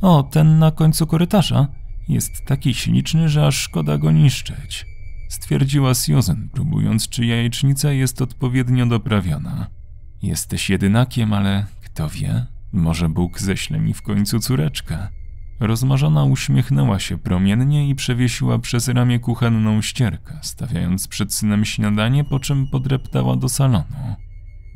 O, 0.01 0.23
ten 0.23 0.59
na 0.59 0.71
końcu 0.71 1.07
korytarza 1.07 1.69
jest 2.09 2.45
taki 2.45 2.75
śliczny, 2.75 3.29
że 3.29 3.47
aż 3.47 3.57
szkoda 3.57 3.99
go 3.99 4.13
niszczyć, 4.13 4.87
stwierdziła 5.29 5.95
Susan, 5.95 6.49
próbując, 6.53 7.09
czy 7.09 7.27
jajecznica 7.27 7.93
jest 7.93 8.23
odpowiednio 8.23 8.87
doprawiona. 8.87 9.82
Jesteś 10.23 10.71
jedynakiem, 10.71 11.33
ale 11.33 11.67
kto 11.85 12.09
wie, 12.09 12.47
może 12.73 13.09
Bóg 13.09 13.41
ześle 13.41 13.81
mi 13.81 13.95
w 13.95 14.03
końcu 14.03 14.41
córeczkę. 14.41 15.09
Rozmarzona 15.61 16.25
uśmiechnęła 16.25 16.99
się 16.99 17.19
promiennie 17.19 17.89
i 17.89 17.95
przewiesiła 17.95 18.59
przez 18.59 18.89
ramię 18.89 19.19
kuchenną 19.19 19.83
ścierkę, 19.83 20.39
stawiając 20.43 21.09
przed 21.09 21.35
synem 21.35 21.65
śniadanie, 21.65 22.25
po 22.25 22.41
czym 22.41 22.67
podreptała 22.67 23.37
do 23.37 23.49
salonu. 23.49 24.17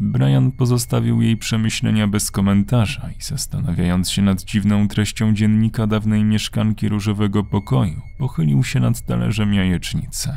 Brian 0.01 0.53
pozostawił 0.53 1.23
jej 1.23 1.37
przemyślenia 1.37 2.09
bez 2.09 2.31
komentarza 2.31 3.11
i 3.19 3.23
zastanawiając 3.23 4.11
się 4.11 4.23
nad 4.23 4.43
dziwną 4.43 4.89
treścią 4.89 5.35
dziennika 5.35 5.87
dawnej 5.87 6.25
mieszkanki 6.25 6.89
różowego 6.89 7.45
pokoju, 7.45 8.01
pochylił 8.19 8.65
się 8.65 8.81
nad 8.81 9.01
talerzem 9.07 9.55
jajecznicy. 9.55 10.33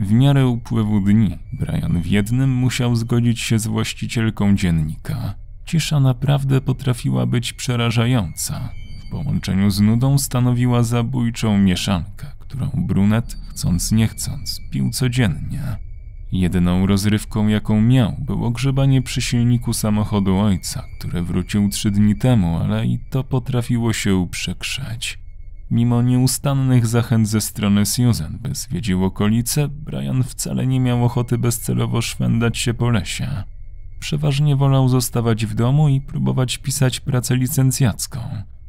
W 0.00 0.12
miarę 0.12 0.46
upływu 0.46 1.00
dni 1.00 1.38
Brian 1.52 2.02
w 2.02 2.06
jednym 2.06 2.50
musiał 2.50 2.96
zgodzić 2.96 3.40
się 3.40 3.58
z 3.58 3.66
właścicielką 3.66 4.56
dziennika. 4.56 5.34
Cisza 5.64 6.00
naprawdę 6.00 6.60
potrafiła 6.60 7.26
być 7.26 7.52
przerażająca. 7.52 8.70
W 9.06 9.10
połączeniu 9.10 9.70
z 9.70 9.80
nudą 9.80 10.18
stanowiła 10.18 10.82
zabójczą 10.82 11.58
mieszankę, 11.58 12.26
którą 12.38 12.70
brunet, 12.74 13.36
chcąc 13.48 13.92
nie 13.92 14.08
chcąc, 14.08 14.60
pił 14.70 14.90
codziennie. 14.90 15.62
Jedyną 16.32 16.86
rozrywką, 16.86 17.48
jaką 17.48 17.80
miał, 17.80 18.16
było 18.18 18.50
grzebanie 18.50 19.02
przy 19.02 19.22
silniku 19.22 19.72
samochodu 19.72 20.38
ojca, 20.38 20.84
które 20.98 21.22
wrócił 21.22 21.68
trzy 21.68 21.90
dni 21.90 22.16
temu, 22.16 22.58
ale 22.58 22.86
i 22.86 22.98
to 23.10 23.24
potrafiło 23.24 23.92
się 23.92 24.16
uprzekrzeć. 24.16 25.18
Mimo 25.70 26.02
nieustannych 26.02 26.86
zachęt 26.86 27.28
ze 27.28 27.40
strony 27.40 27.86
Susan, 27.86 28.38
by 28.42 28.54
zwiedził 28.54 29.04
okolice, 29.04 29.68
Brian 29.68 30.22
wcale 30.22 30.66
nie 30.66 30.80
miał 30.80 31.04
ochoty 31.04 31.38
bezcelowo 31.38 32.02
szwendać 32.02 32.58
się 32.58 32.74
po 32.74 32.90
lesie. 32.90 33.42
Przeważnie 34.00 34.56
wolał 34.56 34.88
zostawać 34.88 35.46
w 35.46 35.54
domu 35.54 35.88
i 35.88 36.00
próbować 36.00 36.58
pisać 36.58 37.00
pracę 37.00 37.36
licencjacką. 37.36 38.20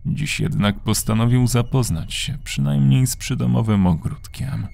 Dziś 0.05 0.39
jednak 0.39 0.79
postanowił 0.79 1.47
zapoznać 1.47 2.13
się 2.13 2.37
przynajmniej 2.43 3.07
z 3.07 3.15
przydomowym 3.15 3.87
ogródkiem. 3.87 4.67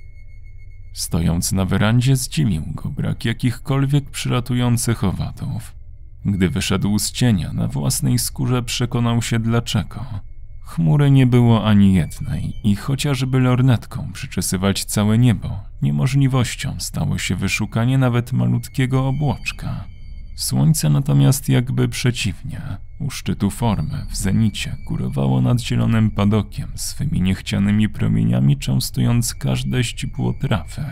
Stojąc 0.94 1.52
na 1.52 1.66
werandzie 1.66 2.16
zdziwił 2.16 2.64
go 2.66 2.90
brak 2.90 3.26
jakichkolwiek 3.26 4.10
przylatujących 4.10 5.04
owadów. 5.04 5.76
Gdy 6.26 6.50
wyszedł 6.50 7.00
z 7.00 7.12
cienia, 7.12 7.54
na 7.54 7.68
własnej 7.68 8.20
skórze 8.20 8.64
przekonał 8.64 9.22
się 9.22 9.40
dlaczego– 9.40 10.06
Chmury 10.68 11.12
nie 11.12 11.28
było 11.28 11.66
ani 11.66 11.94
jednej 11.94 12.54
i 12.64 12.76
chociażby 12.76 13.40
lornetką 13.40 14.12
przyczesywać 14.14 14.86
całe 14.86 15.18
niebo, 15.18 15.60
niemożliwością 15.82 16.76
stało 16.80 17.18
się 17.18 17.36
wyszukanie 17.36 17.98
nawet 17.98 18.34
malutkiego 18.34 19.08
obłoczka. 19.08 19.86
Słońce 20.36 20.90
natomiast 20.90 21.50
jakby 21.50 21.88
przeciwnie, 21.88 22.62
u 23.00 23.10
szczytu 23.10 23.50
formy, 23.50 24.06
w 24.10 24.16
zenicie, 24.16 24.78
górowało 24.88 25.42
nad 25.42 25.62
zielonym 25.62 26.12
padokiem 26.12 26.68
swymi 26.76 27.22
niechcianymi 27.22 27.90
promieniami, 27.90 28.58
częstując 28.58 29.36
każde 29.36 29.84
ścipło 29.84 30.34
trafy. 30.34 30.86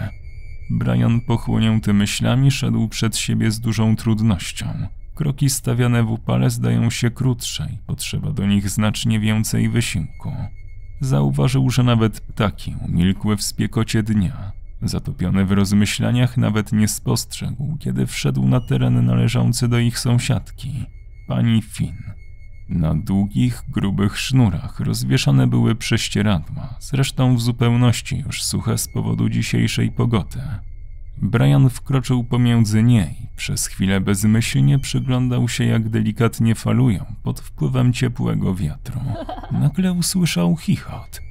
Brian 0.70 1.22
pochłonięty 1.22 1.94
myślami 1.94 2.52
szedł 2.52 2.88
przed 2.88 3.18
siebie 3.18 3.52
z 3.52 3.60
dużą 3.60 3.96
trudnością– 3.96 4.68
Kroki 5.16 5.50
stawiane 5.50 6.04
w 6.04 6.12
upale 6.12 6.50
zdają 6.50 6.90
się 6.90 7.12
krótsze 7.12 7.70
i 7.74 7.78
potrzeba 7.78 8.32
do 8.32 8.46
nich 8.46 8.70
znacznie 8.70 9.20
więcej 9.20 9.70
wysiłku. 9.70 10.32
Zauważył, 11.02 11.70
że 11.70 11.84
nawet 11.84 12.22
ptaki 12.22 12.76
umilkły 12.86 13.38
w 13.38 13.44
spiekocie 13.44 14.04
dnia. 14.04 14.52
Zatopiony 14.82 15.46
w 15.46 15.52
rozmyślaniach 15.52 16.38
nawet 16.38 16.72
nie 16.72 16.88
spostrzegł, 16.88 17.78
kiedy 17.80 18.06
wszedł 18.08 18.48
na 18.48 18.62
teren 18.62 19.06
należący 19.06 19.68
do 19.68 19.80
ich 19.80 20.00
sąsiadki, 20.00 20.86
pani 21.28 21.62
Finn. 21.62 22.04
Na 22.70 22.96
długich, 22.96 23.64
grubych 23.70 24.20
sznurach 24.20 24.80
rozwieszane 24.80 25.48
były 25.48 25.76
prześcieradła, 25.76 26.76
zresztą 26.80 27.36
w 27.36 27.42
zupełności 27.42 28.24
już 28.26 28.44
suche 28.44 28.78
z 28.78 28.88
powodu 28.88 29.30
dzisiejszej 29.30 29.92
pogody. 29.92 30.42
Brian 31.22 31.70
wkroczył 31.70 32.24
pomiędzy 32.24 32.84
niej, 32.84 33.16
przez 33.36 33.68
chwilę 33.68 34.02
bezmyślnie 34.02 34.80
przyglądał 34.80 35.50
się, 35.50 35.66
jak 35.66 35.90
delikatnie 35.90 36.56
falują 36.56 37.06
pod 37.24 37.40
wpływem 37.40 37.94
ciepłego 37.94 38.56
wiatru. 38.56 39.02
Nagle 39.62 39.94
usłyszał 39.94 40.56
chichot. 40.56 41.22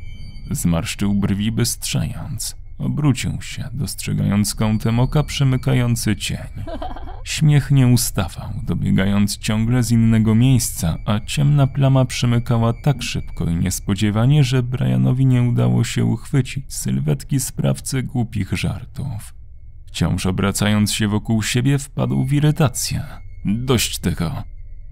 Zmarszczył 0.50 1.14
brwi 1.14 1.52
bystrzając. 1.52 2.56
Obrócił 2.78 3.42
się, 3.42 3.68
dostrzegając 3.72 4.54
kątem 4.54 5.00
oka 5.00 5.22
przemykający 5.22 6.16
cień. 6.16 6.38
Śmiech 7.24 7.70
nie 7.70 7.86
ustawał, 7.86 8.50
dobiegając 8.62 9.38
ciągle 9.38 9.82
z 9.82 9.90
innego 9.90 10.34
miejsca, 10.34 10.96
a 11.04 11.20
ciemna 11.20 11.66
plama 11.66 12.04
przemykała 12.04 12.72
tak 12.72 13.02
szybko 13.02 13.44
i 13.44 13.54
niespodziewanie, 13.54 14.44
że 14.44 14.62
Brianowi 14.62 15.26
nie 15.26 15.42
udało 15.42 15.84
się 15.84 16.04
uchwycić 16.04 16.74
sylwetki 16.74 17.40
sprawcy 17.40 18.02
głupich 18.02 18.52
żartów. 18.52 19.43
Wciąż 19.94 20.26
obracając 20.26 20.92
się 20.92 21.08
wokół 21.08 21.42
siebie, 21.42 21.78
wpadł 21.78 22.24
w 22.24 22.32
irytację. 22.32 23.04
Dość 23.44 23.98
tego. 23.98 24.42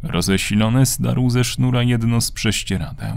Rozesilony 0.03 0.87
zdarł 0.87 1.31
ze 1.31 1.45
sznura 1.45 1.83
jedno 1.83 2.21
z 2.21 2.33
prześcieradeł. 2.33 3.17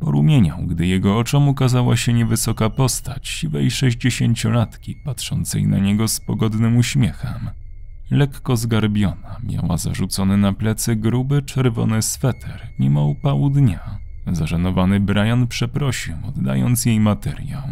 Porumieniał, 0.00 0.58
gdy 0.66 0.86
jego 0.86 1.18
oczom 1.18 1.48
ukazała 1.48 1.96
się 1.96 2.12
niewysoka 2.12 2.70
postać 2.70 3.28
siwej 3.28 3.70
sześćdziesięciolatki, 3.70 4.96
patrzącej 5.04 5.66
na 5.66 5.78
niego 5.78 6.08
z 6.08 6.20
pogodnym 6.20 6.76
uśmiechem. 6.76 7.50
Lekko 8.10 8.56
zgarbiona, 8.56 9.36
miała 9.42 9.76
zarzucony 9.76 10.36
na 10.36 10.52
plecy 10.52 10.96
gruby, 10.96 11.42
czerwony 11.42 12.02
sweter, 12.02 12.68
mimo 12.78 13.04
upału 13.04 13.50
dnia. 13.50 13.98
Zażenowany 14.26 15.00
Brian 15.00 15.46
przeprosił, 15.46 16.14
oddając 16.28 16.86
jej 16.86 17.00
materiał. 17.00 17.62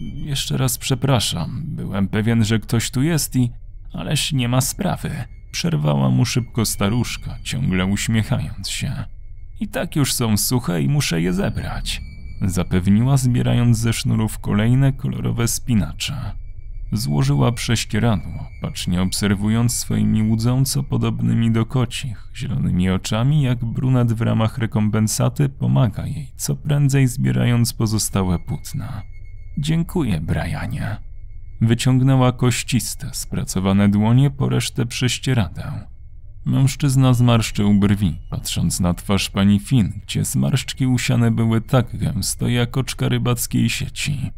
Jeszcze 0.00 0.56
raz 0.56 0.78
przepraszam. 0.78 1.62
Byłem 1.64 2.08
pewien, 2.08 2.44
że 2.44 2.58
ktoś 2.58 2.90
tu 2.90 3.02
jest 3.02 3.36
i. 3.36 3.50
Ależ 3.92 4.32
nie 4.32 4.48
ma 4.48 4.60
sprawy, 4.60 5.10
przerwała 5.50 6.10
mu 6.10 6.24
szybko 6.24 6.64
staruszka, 6.64 7.38
ciągle 7.42 7.86
uśmiechając 7.86 8.68
się. 8.68 9.04
I 9.60 9.68
tak 9.68 9.96
już 9.96 10.12
są 10.12 10.36
suche 10.36 10.82
i 10.82 10.88
muszę 10.88 11.20
je 11.20 11.32
zebrać, 11.32 12.00
zapewniła, 12.42 13.16
zbierając 13.16 13.78
ze 13.78 13.92
sznurów 13.92 14.38
kolejne 14.38 14.92
kolorowe 14.92 15.48
spinacze. 15.48 16.32
Złożyła 16.92 17.52
prześcieradło, 17.52 18.48
bacznie 18.62 19.02
obserwując 19.02 19.74
swoimi 19.74 20.22
łudząco 20.22 20.82
podobnymi 20.82 21.50
do 21.50 21.66
kocich, 21.66 22.28
zielonymi 22.34 22.90
oczami, 22.90 23.42
jak 23.42 23.64
brunet 23.64 24.12
w 24.12 24.20
ramach 24.20 24.58
rekompensaty 24.58 25.48
pomaga 25.48 26.06
jej, 26.06 26.32
co 26.36 26.56
prędzej 26.56 27.06
zbierając 27.06 27.72
pozostałe 27.72 28.38
płótna. 28.38 29.02
Dziękuję, 29.58 30.20
Brianie. 30.20 30.96
Wyciągnęła 31.60 32.32
kościste, 32.32 33.10
spracowane 33.12 33.88
dłonie 33.88 34.30
po 34.30 34.48
resztę 34.48 34.86
prześcieradeł. 34.86 35.72
Mężczyzna 36.44 37.14
zmarszczył 37.14 37.74
brwi, 37.74 38.18
patrząc 38.30 38.80
na 38.80 38.94
twarz 38.94 39.30
pani 39.30 39.60
Finn, 39.60 39.92
gdzie 40.06 40.24
zmarszczki 40.24 40.86
usiane 40.86 41.30
były 41.30 41.60
tak 41.60 41.96
gęsto 41.98 42.48
jak 42.48 42.76
oczka 42.76 43.08
rybackiej 43.08 43.70
sieci. 43.70 44.30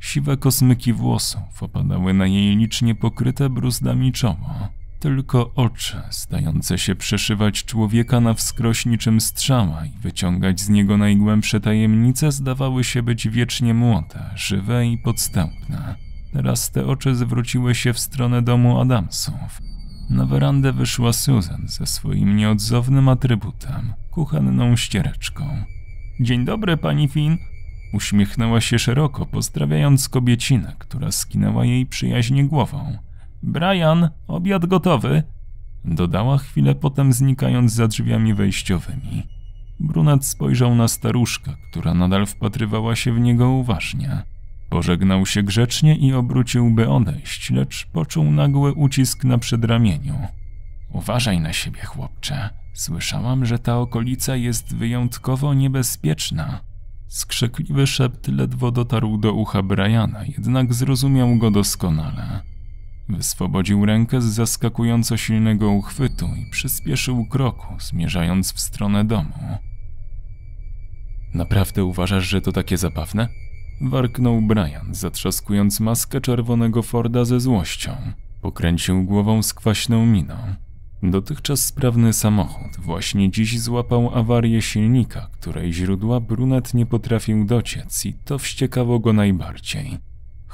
Siwe 0.00 0.36
kosmyki 0.36 0.92
włosów 0.92 1.62
opadały 1.62 2.14
na 2.14 2.26
jej 2.26 2.56
licznie 2.56 2.94
pokryte 2.94 3.50
bruzdami 3.50 4.12
czoło. 4.12 4.68
Tylko 5.04 5.54
oczy, 5.54 6.02
stające 6.10 6.78
się 6.78 6.94
przeszywać 6.94 7.64
człowieka 7.64 8.20
na 8.20 8.34
wskroś 8.34 8.86
niczym 8.86 9.20
strzała 9.20 9.86
i 9.86 9.90
wyciągać 9.90 10.60
z 10.60 10.68
niego 10.68 10.96
najgłębsze 10.96 11.60
tajemnice, 11.60 12.32
zdawały 12.32 12.84
się 12.84 13.02
być 13.02 13.28
wiecznie 13.28 13.74
młode, 13.74 14.30
żywe 14.34 14.86
i 14.86 14.98
podstępne. 14.98 15.94
Teraz 16.32 16.70
te 16.70 16.86
oczy 16.86 17.14
zwróciły 17.14 17.74
się 17.74 17.92
w 17.92 17.98
stronę 17.98 18.42
domu 18.42 18.80
Adamsów. 18.80 19.62
Na 20.10 20.26
werandę 20.26 20.72
wyszła 20.72 21.12
Susan 21.12 21.62
ze 21.66 21.86
swoim 21.86 22.36
nieodzownym 22.36 23.08
atrybutem 23.08 23.92
kuchenną 24.10 24.76
ściereczką. 24.76 25.64
Dzień 26.20 26.44
dobry, 26.44 26.76
pani 26.76 27.08
Finn. 27.08 27.38
Uśmiechnęła 27.92 28.60
się 28.60 28.78
szeroko, 28.78 29.26
pozdrawiając 29.26 30.08
kobiecinę, 30.08 30.76
która 30.78 31.12
skinęła 31.12 31.64
jej 31.64 31.86
przyjaźnie 31.86 32.44
głową. 32.44 32.98
Brian, 33.44 34.08
obiad 34.28 34.66
gotowy. 34.66 35.22
Dodała 35.84 36.38
chwilę 36.38 36.74
potem, 36.74 37.12
znikając 37.12 37.72
za 37.72 37.88
drzwiami 37.88 38.34
wejściowymi. 38.34 39.22
Brunet 39.80 40.24
spojrzał 40.24 40.74
na 40.74 40.88
staruszkę, 40.88 41.52
która 41.70 41.94
nadal 41.94 42.26
wpatrywała 42.26 42.96
się 42.96 43.12
w 43.12 43.20
niego 43.20 43.50
uważnie. 43.50 44.22
Pożegnał 44.70 45.26
się 45.26 45.42
grzecznie 45.42 45.96
i 45.96 46.12
obrócił, 46.12 46.70
by 46.70 46.88
odejść, 46.88 47.50
lecz 47.50 47.86
poczuł 47.86 48.30
nagły 48.30 48.72
ucisk 48.72 49.24
na 49.24 49.38
przedramieniu. 49.38 50.14
Uważaj 50.90 51.40
na 51.40 51.52
siebie, 51.52 51.84
chłopcze. 51.84 52.50
Słyszałam, 52.72 53.46
że 53.46 53.58
ta 53.58 53.78
okolica 53.78 54.36
jest 54.36 54.76
wyjątkowo 54.76 55.54
niebezpieczna. 55.54 56.60
Skrzekliwy 57.08 57.86
szept 57.86 58.28
ledwo 58.28 58.70
dotarł 58.70 59.18
do 59.18 59.32
ucha 59.32 59.62
Briana, 59.62 60.24
jednak 60.24 60.74
zrozumiał 60.74 61.36
go 61.36 61.50
doskonale. 61.50 62.53
Wyswobodził 63.08 63.86
rękę 63.86 64.20
z 64.20 64.24
zaskakująco 64.24 65.16
silnego 65.16 65.70
uchwytu 65.70 66.26
i 66.26 66.50
przyspieszył 66.50 67.26
kroku, 67.26 67.74
zmierzając 67.80 68.52
w 68.52 68.60
stronę 68.60 69.04
domu. 69.04 69.58
Naprawdę 71.34 71.84
uważasz, 71.84 72.24
że 72.24 72.40
to 72.40 72.52
takie 72.52 72.76
zabawne? 72.76 73.28
Warknął 73.80 74.42
Brian, 74.42 74.94
zatrzaskując 74.94 75.80
maskę 75.80 76.20
czerwonego 76.20 76.82
Forda 76.82 77.24
ze 77.24 77.40
złością. 77.40 77.96
Pokręcił 78.42 79.04
głową 79.04 79.42
z 79.42 79.54
kwaśną 79.54 80.06
miną. 80.06 80.36
Dotychczas 81.02 81.64
sprawny 81.64 82.12
samochód 82.12 82.70
właśnie 82.78 83.30
dziś 83.30 83.60
złapał 83.60 84.18
awarię 84.18 84.62
silnika, 84.62 85.28
której 85.32 85.72
źródła 85.72 86.20
brunet 86.20 86.74
nie 86.74 86.86
potrafił 86.86 87.44
dociec 87.44 88.06
i 88.06 88.14
to 88.14 88.38
wściekało 88.38 88.98
go 88.98 89.12
najbardziej. 89.12 89.98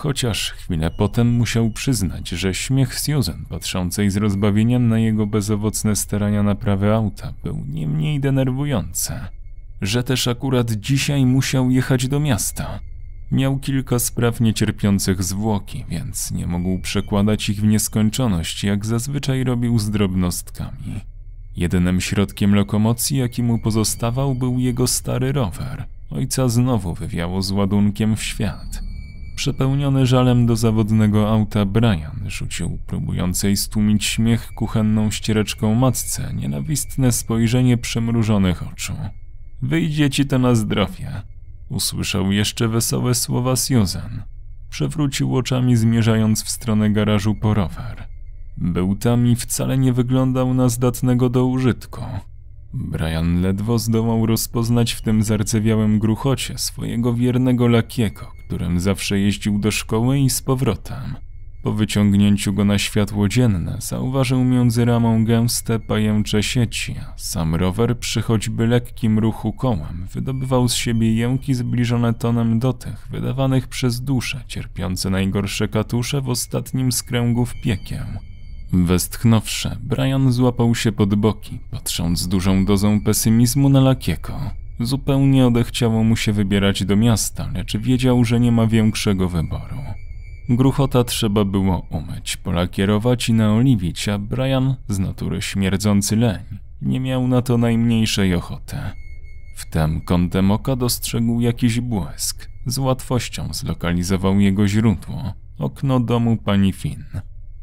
Chociaż 0.02 0.50
chwilę 0.50 0.90
potem 0.90 1.30
musiał 1.32 1.70
przyznać, 1.70 2.28
że 2.28 2.54
śmiech 2.54 3.00
Susan 3.00 3.44
patrzącej 3.48 4.10
z 4.10 4.16
rozbawieniem 4.16 4.88
na 4.88 4.98
jego 4.98 5.26
bezowocne 5.26 5.96
starania 5.96 6.42
naprawy 6.42 6.94
auta 6.94 7.34
był 7.44 7.64
nie 7.68 7.88
mniej 7.88 8.20
denerwujący. 8.20 9.12
Że 9.80 10.02
też 10.02 10.28
akurat 10.28 10.72
dzisiaj 10.72 11.26
musiał 11.26 11.70
jechać 11.70 12.08
do 12.08 12.20
miasta. 12.20 12.80
Miał 13.32 13.58
kilka 13.58 13.98
spraw 13.98 14.40
niecierpiących 14.40 15.22
zwłoki, 15.22 15.84
więc 15.88 16.30
nie 16.30 16.46
mógł 16.46 16.78
przekładać 16.78 17.48
ich 17.48 17.60
w 17.60 17.64
nieskończoność, 17.64 18.64
jak 18.64 18.86
zazwyczaj 18.86 19.44
robił 19.44 19.78
z 19.78 19.90
drobnostkami. 19.90 21.00
Jedynym 21.56 22.00
środkiem 22.00 22.54
lokomocji, 22.54 23.18
jaki 23.18 23.42
mu 23.42 23.58
pozostawał, 23.58 24.34
był 24.34 24.58
jego 24.58 24.86
stary 24.86 25.32
rower. 25.32 25.84
Ojca 26.10 26.48
znowu 26.48 26.94
wywiało 26.94 27.42
z 27.42 27.50
ładunkiem 27.50 28.16
w 28.16 28.22
świat. 28.22 28.89
Przepełniony 29.40 30.06
żalem 30.06 30.46
do 30.46 30.56
zawodnego 30.56 31.30
auta, 31.30 31.64
Brian 31.64 32.24
rzucił 32.26 32.78
próbującej 32.86 33.56
stłumić 33.56 34.04
śmiech 34.04 34.52
kuchenną 34.54 35.10
ściereczką 35.10 35.74
matce 35.74 36.32
nienawistne 36.34 37.12
spojrzenie 37.12 37.76
przemrużonych 37.78 38.68
oczu. 38.72 38.92
Wyjdzie 39.62 40.10
ci 40.10 40.26
to 40.26 40.38
na 40.38 40.54
zdrowie. 40.54 41.22
Usłyszał 41.68 42.32
jeszcze 42.32 42.68
wesołe 42.68 43.14
słowa 43.14 43.56
Susan. 43.56 44.22
Przewrócił 44.70 45.36
oczami, 45.36 45.76
zmierzając 45.76 46.44
w 46.44 46.50
stronę 46.50 46.90
garażu 46.90 47.34
po 47.34 47.54
rower. 47.54 48.08
Był 48.56 48.96
tam 48.96 49.26
i 49.26 49.36
wcale 49.36 49.78
nie 49.78 49.92
wyglądał 49.92 50.54
na 50.54 50.68
zdatnego 50.68 51.28
do 51.28 51.46
użytku. 51.46 52.00
Brian 52.74 53.40
ledwo 53.40 53.78
zdołał 53.78 54.26
rozpoznać 54.26 54.92
w 54.92 55.02
tym 55.02 55.22
zardzewiałym 55.22 55.98
gruchocie 55.98 56.58
swojego 56.58 57.14
wiernego 57.14 57.68
lakiego, 57.68 58.39
którym 58.50 58.80
zawsze 58.80 59.18
jeździł 59.18 59.58
do 59.58 59.70
szkoły 59.70 60.18
i 60.18 60.30
z 60.30 60.42
powrotem. 60.42 61.16
Po 61.62 61.72
wyciągnięciu 61.72 62.52
go 62.52 62.64
na 62.64 62.78
światło 62.78 63.28
dzienne 63.28 63.76
zauważył 63.80 64.44
między 64.44 64.84
ramą 64.84 65.24
gęste 65.24 65.78
pajęcze 65.78 66.42
sieci, 66.42 66.94
sam 67.16 67.54
rower 67.54 67.98
przy 67.98 68.22
choćby 68.22 68.66
lekkim 68.66 69.18
ruchu 69.18 69.52
kołem 69.52 70.06
wydobywał 70.12 70.68
z 70.68 70.74
siebie 70.74 71.14
jęki 71.14 71.54
zbliżone 71.54 72.14
tonem 72.14 72.58
do 72.58 72.72
tych 72.72 73.08
wydawanych 73.10 73.68
przez 73.68 74.00
dusze 74.00 74.44
cierpiące 74.46 75.10
najgorsze 75.10 75.68
katusze 75.68 76.20
w 76.20 76.28
ostatnim 76.28 76.92
z 76.92 77.02
kręgów 77.02 77.54
piekieł. 77.64 78.06
Westchnąwszy, 78.72 79.76
Brian 79.80 80.32
złapał 80.32 80.74
się 80.74 80.92
pod 80.92 81.14
boki, 81.14 81.58
patrząc 81.70 82.18
z 82.18 82.28
dużą 82.28 82.64
dozą 82.64 83.00
pesymizmu 83.00 83.68
na 83.68 83.80
Lakiego. 83.80 84.40
Zupełnie 84.80 85.46
odechciało 85.46 86.04
mu 86.04 86.16
się 86.16 86.32
wybierać 86.32 86.84
do 86.84 86.96
miasta, 86.96 87.50
lecz 87.54 87.76
wiedział, 87.76 88.24
że 88.24 88.40
nie 88.40 88.52
ma 88.52 88.66
większego 88.66 89.28
wyboru. 89.28 89.76
Gruchota 90.48 91.04
trzeba 91.04 91.44
było 91.44 91.86
umyć, 91.90 92.36
polakierować 92.36 93.28
i 93.28 93.32
naoliwić, 93.32 94.08
a 94.08 94.18
Brian, 94.18 94.74
z 94.88 94.98
natury 94.98 95.42
śmierdzący 95.42 96.16
leń, 96.16 96.42
nie 96.82 97.00
miał 97.00 97.28
na 97.28 97.42
to 97.42 97.58
najmniejszej 97.58 98.34
ochoty. 98.34 98.76
Wtem 99.56 100.00
kątem 100.00 100.50
oka 100.50 100.76
dostrzegł 100.76 101.40
jakiś 101.40 101.80
błysk. 101.80 102.50
Z 102.66 102.78
łatwością 102.78 103.48
zlokalizował 103.52 104.40
jego 104.40 104.68
źródło 104.68 105.34
okno 105.58 106.00
domu 106.00 106.36
pani 106.36 106.72
Finn. 106.72 107.04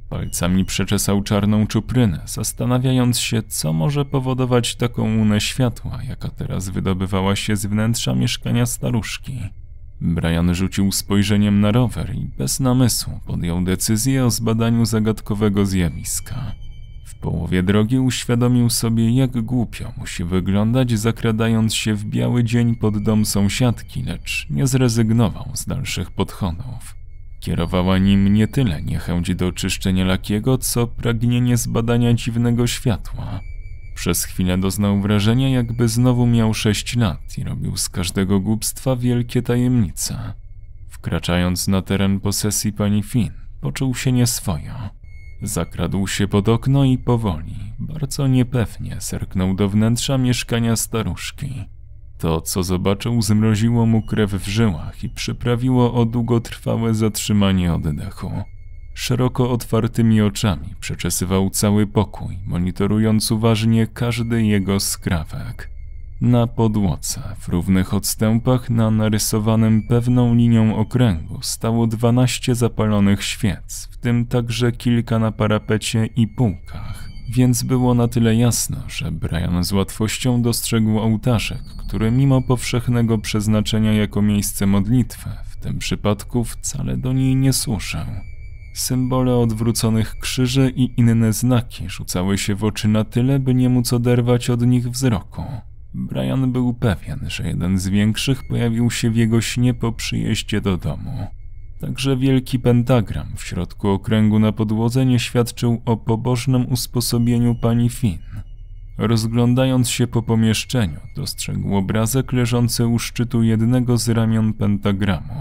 Palcami 0.09 0.65
przeczesał 0.65 1.23
czarną 1.23 1.67
czuprynę, 1.67 2.21
zastanawiając 2.25 3.19
się, 3.19 3.43
co 3.43 3.73
może 3.73 4.05
powodować 4.05 4.75
taką 4.75 5.03
unę 5.03 5.41
światła, 5.41 5.99
jaka 6.07 6.29
teraz 6.29 6.69
wydobywała 6.69 7.35
się 7.35 7.55
z 7.55 7.65
wnętrza 7.65 8.15
mieszkania 8.15 8.65
staruszki. 8.65 9.39
Brian 10.01 10.55
rzucił 10.55 10.91
spojrzeniem 10.91 11.61
na 11.61 11.71
rower 11.71 12.15
i 12.15 12.27
bez 12.37 12.59
namysłu 12.59 13.19
podjął 13.25 13.63
decyzję 13.63 14.25
o 14.25 14.31
zbadaniu 14.31 14.85
zagadkowego 14.85 15.65
zjawiska. 15.65 16.55
W 17.05 17.15
połowie 17.15 17.63
drogi 17.63 17.99
uświadomił 17.99 18.69
sobie, 18.69 19.11
jak 19.11 19.41
głupio 19.41 19.93
musi 19.97 20.23
wyglądać, 20.23 20.99
zakradając 20.99 21.75
się 21.75 21.93
w 21.93 22.05
biały 22.05 22.43
dzień 22.43 22.75
pod 22.75 23.03
dom 23.03 23.25
sąsiadki, 23.25 24.03
lecz 24.03 24.47
nie 24.49 24.67
zrezygnował 24.67 25.51
z 25.53 25.65
dalszych 25.65 26.11
podchodów. 26.11 26.96
Kierowała 27.39 27.97
nim 27.97 28.33
nie 28.33 28.47
tyle 28.47 28.81
niechęć 28.81 29.35
do 29.35 29.51
czyszczenia 29.51 30.05
lakiego, 30.05 30.57
co 30.57 30.87
pragnienie 30.87 31.57
zbadania 31.57 32.13
dziwnego 32.13 32.67
światła. 32.67 33.39
Przez 33.95 34.23
chwilę 34.23 34.57
doznał 34.57 35.01
wrażenia, 35.01 35.49
jakby 35.49 35.87
znowu 35.87 36.27
miał 36.27 36.53
sześć 36.53 36.95
lat 36.95 37.37
i 37.37 37.43
robił 37.43 37.77
z 37.77 37.89
każdego 37.89 38.39
głupstwa 38.39 38.95
wielkie 38.95 39.41
tajemnice. 39.41 40.33
Wkraczając 40.89 41.67
na 41.67 41.81
teren 41.81 42.19
posesji 42.19 42.73
pani 42.73 43.03
Finn, 43.03 43.33
poczuł 43.61 43.95
się 43.95 44.11
nieswojo. 44.11 44.73
Zakradł 45.41 46.07
się 46.07 46.27
pod 46.27 46.49
okno 46.49 46.85
i 46.85 46.97
powoli, 46.97 47.55
bardzo 47.79 48.27
niepewnie 48.27 48.95
zerknął 48.99 49.53
do 49.53 49.69
wnętrza 49.69 50.17
mieszkania 50.17 50.75
staruszki. 50.75 51.65
To, 52.17 52.41
co 52.41 52.63
zobaczył, 52.63 53.21
zmroziło 53.21 53.85
mu 53.85 54.01
krew 54.01 54.31
w 54.31 54.47
żyłach 54.47 55.03
i 55.03 55.09
przyprawiło 55.09 55.93
o 55.93 56.05
długotrwałe 56.05 56.93
zatrzymanie 56.93 57.73
oddechu. 57.73 58.31
Szeroko 58.93 59.51
otwartymi 59.51 60.21
oczami 60.21 60.75
przeczesywał 60.79 61.49
cały 61.49 61.87
pokój, 61.87 62.37
monitorując 62.45 63.31
uważnie 63.31 63.87
każdy 63.87 64.43
jego 64.43 64.79
skrawek. 64.79 65.69
Na 66.21 66.47
podłodze, 66.47 67.21
w 67.39 67.47
równych 67.47 67.93
odstępach 67.93 68.69
na 68.69 68.91
narysowanym 68.91 69.87
pewną 69.87 70.35
linią 70.35 70.75
okręgu 70.75 71.39
stało 71.41 71.87
dwanaście 71.87 72.55
zapalonych 72.55 73.23
świec, 73.23 73.89
w 73.91 73.97
tym 73.97 74.25
także 74.25 74.71
kilka 74.71 75.19
na 75.19 75.31
parapecie 75.31 76.05
i 76.05 76.27
półkach. 76.27 77.06
Więc 77.29 77.63
było 77.63 77.93
na 77.93 78.07
tyle 78.07 78.35
jasno, 78.35 78.77
że 78.87 79.11
Brian 79.11 79.63
z 79.63 79.71
łatwością 79.71 80.41
dostrzegł 80.41 80.99
ołtarzek, 80.99 81.63
który 81.77 82.11
mimo 82.11 82.41
powszechnego 82.41 83.17
przeznaczenia 83.17 83.93
jako 83.93 84.21
miejsce 84.21 84.65
modlitwy, 84.65 85.29
w 85.45 85.57
tym 85.57 85.79
przypadku 85.79 86.43
wcale 86.43 86.97
do 86.97 87.13
niej 87.13 87.35
nie 87.35 87.53
służył. 87.53 88.01
Symbole 88.73 89.35
odwróconych 89.35 90.15
krzyży 90.19 90.73
i 90.75 90.89
inne 90.97 91.33
znaki 91.33 91.89
rzucały 91.89 92.37
się 92.37 92.55
w 92.55 92.63
oczy 92.63 92.87
na 92.87 93.03
tyle, 93.03 93.39
by 93.39 93.53
nie 93.53 93.69
móc 93.69 93.93
oderwać 93.93 94.49
od 94.49 94.61
nich 94.61 94.89
wzroku. 94.89 95.43
Brian 95.93 96.51
był 96.51 96.73
pewien, 96.73 97.19
że 97.27 97.47
jeden 97.47 97.79
z 97.79 97.87
większych 97.87 98.47
pojawił 98.47 98.91
się 98.91 99.11
w 99.11 99.15
jego 99.15 99.41
śnie 99.41 99.73
po 99.73 99.91
przyjeździe 99.91 100.61
do 100.61 100.77
domu. 100.77 101.27
Także 101.79 102.17
wielki 102.17 102.59
pentagram 102.59 103.27
w 103.35 103.43
środku 103.43 103.89
okręgu 103.89 104.39
na 104.39 104.51
podłodze 104.51 105.05
nie 105.05 105.19
świadczył 105.19 105.81
o 105.85 105.97
pobożnym 105.97 106.71
usposobieniu 106.71 107.55
pani 107.55 107.89
Finn. 107.89 108.19
Rozglądając 108.97 109.89
się 109.89 110.07
po 110.07 110.21
pomieszczeniu, 110.21 110.99
dostrzegł 111.15 111.75
obrazek 111.75 112.33
leżący 112.33 112.87
u 112.87 112.99
szczytu 112.99 113.43
jednego 113.43 113.97
z 113.97 114.09
ramion 114.09 114.53
pentagramu. 114.53 115.33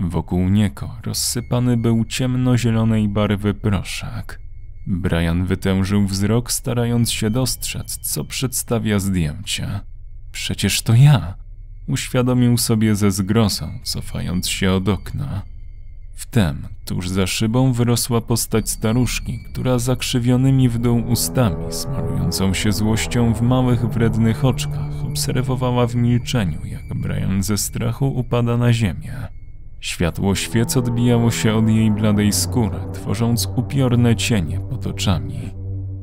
Wokół 0.00 0.48
niego 0.48 0.90
rozsypany 1.04 1.76
był 1.76 2.04
ciemnozielonej 2.04 3.08
barwy 3.08 3.54
proszek. 3.54 4.40
Brian 4.86 5.46
wytężył 5.46 6.06
wzrok, 6.06 6.52
starając 6.52 7.12
się 7.12 7.30
dostrzec, 7.30 7.98
co 7.98 8.24
przedstawia 8.24 8.98
zdjęcie. 8.98 9.80
Przecież 10.32 10.82
to 10.82 10.94
ja! 10.94 11.34
Uświadomił 11.88 12.58
sobie 12.58 12.94
ze 12.94 13.10
zgrozą, 13.10 13.78
cofając 13.82 14.48
się 14.48 14.72
od 14.72 14.88
okna. 14.88 15.42
Wtem, 16.12 16.68
tuż 16.84 17.08
za 17.08 17.26
szybą, 17.26 17.72
wyrosła 17.72 18.20
postać 18.20 18.70
staruszki, 18.70 19.38
która 19.52 19.78
zakrzywionymi 19.78 20.68
w 20.68 20.78
dół 20.78 21.02
ustami, 21.08 21.64
smarującą 21.70 22.54
się 22.54 22.72
złością 22.72 23.34
w 23.34 23.42
małych, 23.42 23.86
wrednych 23.86 24.44
oczkach, 24.44 25.04
obserwowała 25.04 25.86
w 25.86 25.94
milczeniu, 25.94 26.66
jak 26.66 26.94
Brian 26.94 27.42
ze 27.42 27.58
strachu 27.58 28.08
upada 28.08 28.56
na 28.56 28.72
ziemię. 28.72 29.12
Światło 29.80 30.34
świec 30.34 30.76
odbijało 30.76 31.30
się 31.30 31.54
od 31.54 31.68
jej 31.68 31.90
bladej 31.90 32.32
skóry, 32.32 32.78
tworząc 32.92 33.48
upiorne 33.56 34.16
cienie 34.16 34.60
pod 34.60 34.86
oczami. 34.86 35.50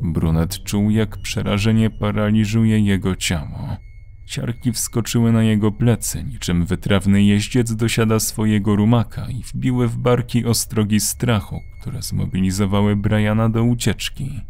Brunet 0.02 0.64
czuł, 0.64 0.90
jak 0.90 1.18
przerażenie 1.18 1.90
paraliżuje 1.90 2.80
jego 2.80 3.16
ciało. 3.16 3.87
Ciarki 4.28 4.72
wskoczyły 4.72 5.32
na 5.32 5.44
jego 5.44 5.72
plecy, 5.72 6.24
niczym 6.24 6.66
wytrawny 6.66 7.24
jeździec 7.24 7.76
dosiada 7.76 8.20
swojego 8.20 8.76
rumaka 8.76 9.30
i 9.30 9.44
wbiły 9.44 9.88
w 9.88 9.98
barki 9.98 10.46
ostrogi 10.46 11.00
strachu, 11.00 11.60
które 11.82 12.02
zmobilizowały 12.02 12.96
Briana 12.96 13.50
do 13.50 13.64
ucieczki. 13.64 14.42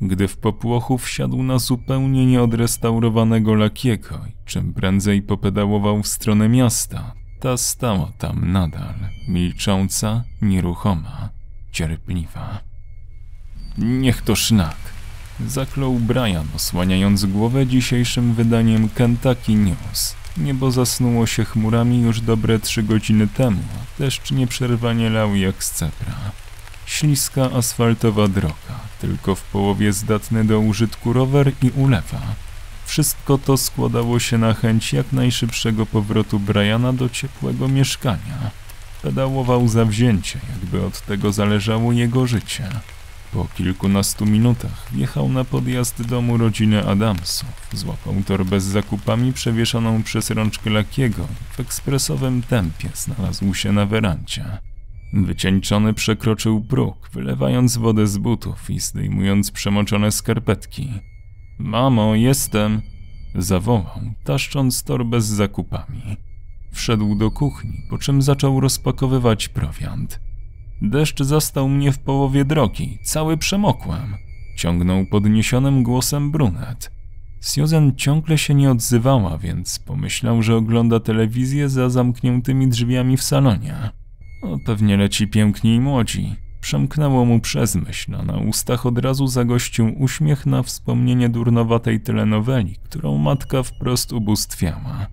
Gdy 0.00 0.28
w 0.28 0.36
popłochu 0.36 0.98
wsiadł 0.98 1.42
na 1.42 1.58
zupełnie 1.58 2.26
nieodrestaurowanego 2.26 3.54
lakiego 3.54 4.20
i 4.28 4.44
czym 4.44 4.72
prędzej 4.72 5.22
popedałował 5.22 6.02
w 6.02 6.08
stronę 6.08 6.48
miasta, 6.48 7.14
ta 7.40 7.56
stała 7.56 8.12
tam 8.18 8.52
nadal, 8.52 8.94
milcząca, 9.28 10.24
nieruchoma, 10.42 11.30
cierpliwa. 11.70 12.60
Niech 13.78 14.22
to 14.22 14.36
sznak, 14.36 14.91
zaklął 15.46 15.94
Brian, 15.94 16.46
osłaniając 16.56 17.26
głowę 17.26 17.66
dzisiejszym 17.66 18.34
wydaniem 18.34 18.88
Kentucky 18.88 19.54
News. 19.54 20.14
Niebo 20.36 20.70
zasnuło 20.70 21.26
się 21.26 21.44
chmurami 21.44 22.00
już 22.00 22.20
dobre 22.20 22.58
trzy 22.58 22.82
godziny 22.82 23.28
temu, 23.28 23.62
a 23.76 24.02
deszcz 24.02 24.30
nieprzerwanie 24.30 25.10
lał 25.10 25.36
jak 25.36 25.64
z 25.64 25.70
cepra. 25.70 26.14
Śliska 26.86 27.50
asfaltowa 27.50 28.28
droga, 28.28 28.80
tylko 29.00 29.34
w 29.34 29.42
połowie 29.42 29.92
zdatny 29.92 30.44
do 30.44 30.60
użytku 30.60 31.12
rower 31.12 31.52
i 31.62 31.70
ulewa. 31.70 32.20
Wszystko 32.86 33.38
to 33.38 33.56
składało 33.56 34.18
się 34.18 34.38
na 34.38 34.54
chęć 34.54 34.92
jak 34.92 35.12
najszybszego 35.12 35.86
powrotu 35.86 36.40
Briana 36.40 36.92
do 36.92 37.08
ciepłego 37.08 37.68
mieszkania. 37.68 38.50
Pedałował 39.02 39.68
zawzięcie, 39.68 40.40
jakby 40.52 40.86
od 40.86 41.00
tego 41.00 41.32
zależało 41.32 41.92
jego 41.92 42.26
życie. 42.26 42.68
Po 43.32 43.48
kilkunastu 43.56 44.26
minutach 44.26 44.88
wjechał 44.92 45.28
na 45.28 45.44
podjazd 45.44 46.02
domu 46.02 46.36
rodziny 46.36 46.86
Adamsów. 46.86 47.68
Złapał 47.72 48.14
torbę 48.26 48.60
z 48.60 48.64
zakupami 48.64 49.32
przewieszoną 49.32 50.02
przez 50.02 50.30
rączkę 50.30 50.70
Lakiego 50.70 51.28
w 51.50 51.60
ekspresowym 51.60 52.42
tempie 52.42 52.88
znalazł 52.94 53.54
się 53.54 53.72
na 53.72 53.86
werancie. 53.86 54.58
Wycieńczony 55.12 55.94
przekroczył 55.94 56.60
próg, 56.60 57.10
wylewając 57.12 57.76
wodę 57.76 58.06
z 58.06 58.18
butów 58.18 58.70
i 58.70 58.80
zdejmując 58.80 59.50
przemoczone 59.50 60.12
skarpetki. 60.12 60.92
Mamo, 61.58 62.14
jestem! 62.14 62.82
Zawołał, 63.34 64.00
taszcząc 64.24 64.82
torbę 64.82 65.20
z 65.20 65.26
zakupami. 65.26 66.16
Wszedł 66.72 67.14
do 67.14 67.30
kuchni, 67.30 67.86
po 67.90 67.98
czym 67.98 68.22
zaczął 68.22 68.60
rozpakowywać 68.60 69.48
prowiant. 69.48 70.20
Deszcz 70.82 71.22
zastał 71.22 71.68
mnie 71.68 71.92
w 71.92 71.98
połowie 71.98 72.44
drogi, 72.44 72.98
cały 73.04 73.36
przemokłem. 73.36 74.14
Ciągnął 74.56 75.06
podniesionym 75.06 75.82
głosem 75.82 76.30
brunet. 76.30 76.90
Susan 77.40 77.92
ciągle 77.96 78.38
się 78.38 78.54
nie 78.54 78.70
odzywała, 78.70 79.38
więc 79.38 79.78
pomyślał, 79.78 80.42
że 80.42 80.56
ogląda 80.56 81.00
telewizję 81.00 81.68
za 81.68 81.90
zamkniętymi 81.90 82.68
drzwiami 82.68 83.16
w 83.16 83.22
salonie. 83.22 83.74
O, 84.42 84.58
pewnie 84.66 84.96
leci 84.96 85.28
piękni 85.28 85.74
i 85.74 85.80
młodzi. 85.80 86.34
Przemknęło 86.60 87.24
mu 87.24 87.40
przez 87.40 87.74
myśl, 87.74 88.14
a 88.14 88.22
na 88.22 88.36
ustach 88.36 88.86
od 88.86 88.98
razu 88.98 89.26
zagościł 89.26 89.94
uśmiech 89.98 90.46
na 90.46 90.62
wspomnienie 90.62 91.28
durnowatej 91.28 92.00
telenoweli, 92.00 92.76
którą 92.84 93.18
matka 93.18 93.62
wprost 93.62 94.12
ubóstwiała. 94.12 95.06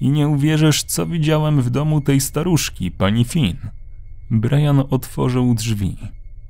I 0.00 0.08
nie 0.10 0.28
uwierzysz, 0.28 0.84
co 0.84 1.06
widziałem 1.06 1.62
w 1.62 1.70
domu 1.70 2.00
tej 2.00 2.20
staruszki, 2.20 2.90
pani 2.90 3.24
Finn. 3.24 3.79
Brian 4.30 4.82
otworzył 4.90 5.54
drzwi. 5.54 5.96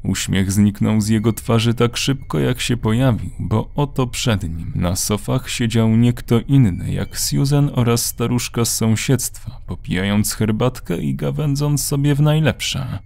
Uśmiech 0.02 0.52
zniknął 0.52 1.00
z 1.00 1.08
jego 1.08 1.32
twarzy 1.32 1.74
tak 1.74 1.96
szybko, 1.96 2.38
jak 2.38 2.60
się 2.60 2.76
pojawił, 2.76 3.30
bo 3.38 3.70
oto 3.74 4.06
przed 4.06 4.42
nim 4.42 4.72
na 4.74 4.96
sofach 4.96 5.50
siedział 5.50 5.96
nie 5.96 6.12
kto 6.12 6.40
inny 6.40 6.92
jak 6.92 7.18
Susan 7.18 7.70
oraz 7.74 8.06
staruszka 8.06 8.64
z 8.64 8.74
sąsiedztwa, 8.76 9.60
popijając 9.66 10.32
herbatkę 10.32 10.96
i 10.96 11.14
gawędząc 11.14 11.84
sobie 11.84 12.14
w 12.14 12.20
najlepsze. 12.20 12.98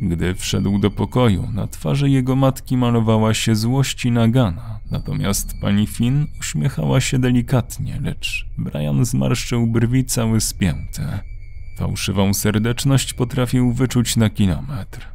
Gdy 0.00 0.34
wszedł 0.34 0.78
do 0.78 0.90
pokoju, 0.90 1.48
na 1.52 1.66
twarzy 1.66 2.10
jego 2.10 2.36
matki 2.36 2.76
malowała 2.76 3.34
się 3.34 3.56
złość 3.56 4.04
i 4.04 4.10
nagana, 4.10 4.80
natomiast 4.90 5.60
pani 5.60 5.86
Finn 5.86 6.26
uśmiechała 6.40 7.00
się 7.00 7.18
delikatnie, 7.18 8.00
lecz 8.02 8.46
Brian 8.58 9.04
zmarszczył 9.04 9.66
brwi 9.66 10.04
cały 10.04 10.40
spięty. 10.40 11.02
Fałszywą 11.76 12.34
serdeczność 12.34 13.14
potrafił 13.14 13.72
wyczuć 13.72 14.16
na 14.16 14.30
kilometr. 14.30 15.08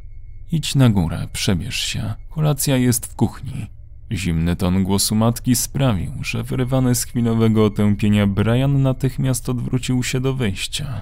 Idź 0.52 0.74
na 0.74 0.90
górę, 0.90 1.28
przebierz 1.32 1.80
się. 1.80 2.14
Kolacja 2.30 2.76
jest 2.76 3.06
w 3.06 3.14
kuchni. 3.14 3.66
Zimny 4.12 4.56
ton 4.56 4.84
głosu 4.84 5.14
matki 5.14 5.56
sprawił, 5.56 6.12
że 6.22 6.42
wyrywany 6.42 6.94
z 6.94 7.04
chwilowego 7.04 7.64
otępienia 7.64 8.26
Brian 8.26 8.82
natychmiast 8.82 9.48
odwrócił 9.48 10.02
się 10.02 10.20
do 10.20 10.34
wyjścia. 10.34 11.00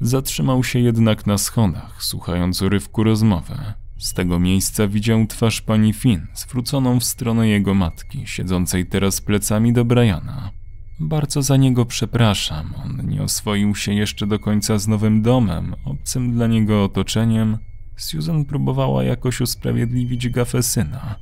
Zatrzymał 0.00 0.64
się 0.64 0.78
jednak 0.78 1.26
na 1.26 1.38
schodach, 1.38 2.02
słuchając 2.02 2.62
urywku 2.62 3.04
rozmowy. 3.04 3.54
Z 3.98 4.12
tego 4.12 4.38
miejsca 4.38 4.88
widział 4.88 5.26
twarz 5.26 5.60
pani 5.60 5.92
Finn, 5.92 6.26
zwróconą 6.34 7.00
w 7.00 7.04
stronę 7.04 7.48
jego 7.48 7.74
matki, 7.74 8.26
siedzącej 8.26 8.86
teraz 8.86 9.20
plecami 9.20 9.72
do 9.72 9.84
Briana. 9.84 10.50
Bardzo 11.00 11.42
za 11.42 11.56
niego 11.56 11.84
przepraszam, 11.84 12.74
on 12.84 13.08
nie 13.08 13.22
oswoił 13.22 13.74
się 13.74 13.94
jeszcze 13.94 14.26
do 14.26 14.38
końca 14.38 14.78
z 14.78 14.88
nowym 14.88 15.22
domem, 15.22 15.74
obcym 15.84 16.32
dla 16.32 16.46
niego 16.46 16.84
otoczeniem. 16.84 17.58
Susan 17.96 18.44
próbowała 18.44 19.04
jakoś 19.04 19.40
usprawiedliwić 19.40 20.28
gafę 20.28 20.62
syna. 20.62 21.16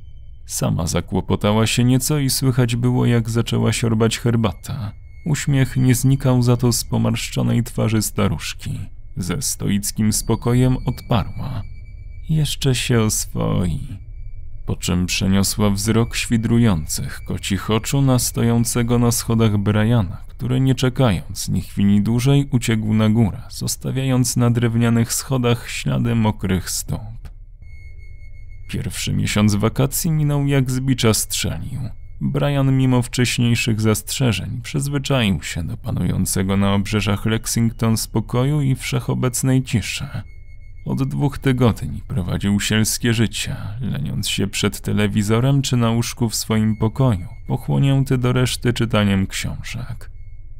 Sama 0.45 0.87
zakłopotała 0.87 1.67
się 1.67 1.83
nieco 1.83 2.19
i 2.19 2.29
słychać 2.29 2.75
było, 2.75 3.05
jak 3.05 3.29
zaczęła 3.29 3.73
siorbać 3.73 4.19
herbata. 4.19 4.91
Uśmiech 5.25 5.77
nie 5.77 5.95
znikał 5.95 6.41
za 6.41 6.57
to 6.57 6.71
z 6.71 6.85
pomarszczonej 6.85 7.63
twarzy 7.63 8.01
staruszki. 8.01 8.79
Ze 9.17 9.41
stoickim 9.41 10.13
spokojem 10.13 10.77
odparła. 10.85 11.63
Jeszcze 12.29 12.75
się 12.75 13.01
oswoi. 13.01 14.06
Po 14.67 14.75
czym 14.75 15.05
przeniosła 15.05 15.69
wzrok 15.69 16.15
świdrujących 16.15 17.21
kocich 17.27 17.71
oczu 17.71 18.01
na 18.01 18.19
stojącego 18.19 18.99
na 18.99 19.11
schodach 19.11 19.57
Briana, 19.57 20.17
który 20.27 20.59
nie 20.59 20.75
czekając 20.75 21.49
ni 21.49 21.61
chwili 21.61 22.01
dłużej 22.01 22.47
uciekł 22.51 22.93
na 22.93 23.09
górę, 23.09 23.41
zostawiając 23.49 24.37
na 24.37 24.51
drewnianych 24.51 25.13
schodach 25.13 25.69
ślady 25.69 26.15
mokrych 26.15 26.69
stóp. 26.69 27.29
Pierwszy 28.69 29.13
miesiąc 29.13 29.55
wakacji 29.55 30.11
minął 30.11 30.47
jak 30.47 30.71
z 30.71 30.79
bicza 30.79 31.13
strzelił. 31.13 31.81
Brian 32.21 32.77
mimo 32.77 33.01
wcześniejszych 33.01 33.81
zastrzeżeń 33.81 34.61
przyzwyczaił 34.63 35.43
się 35.43 35.63
do 35.63 35.77
panującego 35.77 36.57
na 36.57 36.73
obrzeżach 36.73 37.25
Lexington 37.25 37.97
spokoju 37.97 38.61
i 38.61 38.75
wszechobecnej 38.75 39.63
ciszy. 39.63 40.07
Od 40.87 41.03
dwóch 41.03 41.37
tygodni 41.37 42.01
prowadził 42.07 42.59
sielskie 42.59 43.13
życie, 43.13 43.55
leniąc 43.81 44.29
się 44.29 44.47
przed 44.47 44.81
telewizorem 44.81 45.61
czy 45.61 45.77
na 45.77 45.91
łóżku 45.91 46.29
w 46.29 46.35
swoim 46.35 46.75
pokoju, 46.75 47.27
pochłonięty 47.47 48.17
do 48.17 48.33
reszty 48.33 48.73
czytaniem 48.73 49.27
książek. 49.27 50.11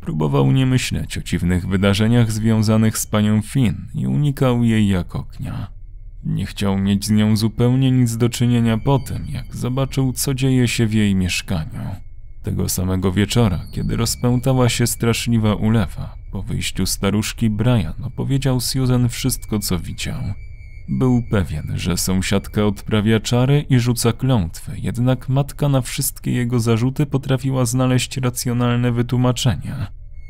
Próbował 0.01 0.51
nie 0.51 0.65
myśleć 0.65 1.17
o 1.17 1.21
dziwnych 1.21 1.67
wydarzeniach 1.67 2.31
związanych 2.31 2.97
z 2.97 3.07
panią 3.07 3.41
Finn 3.41 3.75
i 3.93 4.07
unikał 4.07 4.63
jej 4.63 4.87
jak 4.87 5.15
ognia. 5.15 5.67
Nie 6.23 6.45
chciał 6.45 6.77
mieć 6.77 7.05
z 7.05 7.09
nią 7.09 7.37
zupełnie 7.37 7.91
nic 7.91 8.17
do 8.17 8.29
czynienia 8.29 8.77
po 8.77 8.99
tym, 8.99 9.25
jak 9.29 9.55
zobaczył, 9.55 10.13
co 10.13 10.33
dzieje 10.33 10.67
się 10.67 10.87
w 10.87 10.93
jej 10.93 11.15
mieszkaniu. 11.15 11.81
Tego 12.43 12.69
samego 12.69 13.11
wieczora, 13.11 13.59
kiedy 13.71 13.95
rozpętała 13.95 14.69
się 14.69 14.87
straszliwa 14.87 15.55
ulewa, 15.55 16.15
po 16.37 16.43
wyjściu 16.43 16.85
staruszki 16.85 17.49
Brian 17.49 17.93
opowiedział 18.03 18.59
Susan 18.59 19.09
wszystko, 19.09 19.59
co 19.59 19.79
widział. 19.79 20.21
Był 20.89 21.23
pewien, 21.31 21.73
że 21.75 21.97
sąsiadka 21.97 22.65
odprawia 22.65 23.19
czary 23.19 23.65
i 23.69 23.79
rzuca 23.79 24.13
klątwy, 24.13 24.71
jednak 24.79 25.29
matka 25.29 25.69
na 25.69 25.81
wszystkie 25.81 26.31
jego 26.31 26.59
zarzuty 26.59 27.05
potrafiła 27.05 27.65
znaleźć 27.65 28.17
racjonalne 28.17 28.91
wytłumaczenie. 28.91 29.87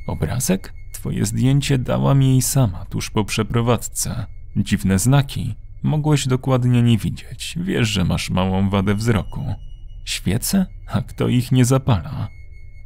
Obrazek? 0.07 0.73
Twoje 0.93 1.25
zdjęcie 1.25 1.77
dała 1.77 2.15
mi 2.15 2.29
jej 2.29 2.41
sama 2.41 2.85
tuż 2.85 3.09
po 3.09 3.25
przeprowadzce. 3.25 4.25
Dziwne 4.55 4.99
znaki. 4.99 5.55
Mogłeś 5.83 6.27
dokładnie 6.27 6.83
nie 6.83 6.97
widzieć. 6.97 7.55
Wiesz, 7.61 7.87
że 7.87 8.03
masz 8.03 8.29
małą 8.29 8.69
wadę 8.69 8.95
wzroku. 8.95 9.55
Świece? 10.05 10.65
A 10.87 11.01
kto 11.01 11.27
ich 11.27 11.51
nie 11.51 11.65
zapala? 11.65 12.36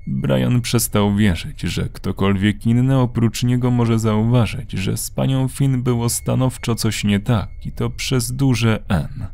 Brian 0.07 0.61
przestał 0.61 1.15
wierzyć, 1.15 1.61
że 1.61 1.89
ktokolwiek 1.89 2.65
inny 2.65 2.97
oprócz 2.97 3.43
niego 3.43 3.71
może 3.71 3.99
zauważyć, 3.99 4.71
że 4.71 4.97
z 4.97 5.11
panią 5.11 5.47
Finn 5.47 5.83
było 5.83 6.09
stanowczo 6.09 6.75
coś 6.75 7.03
nie 7.03 7.19
tak 7.19 7.49
i 7.65 7.71
to 7.71 7.89
przez 7.89 8.31
duże 8.31 8.83
N. 8.89 9.27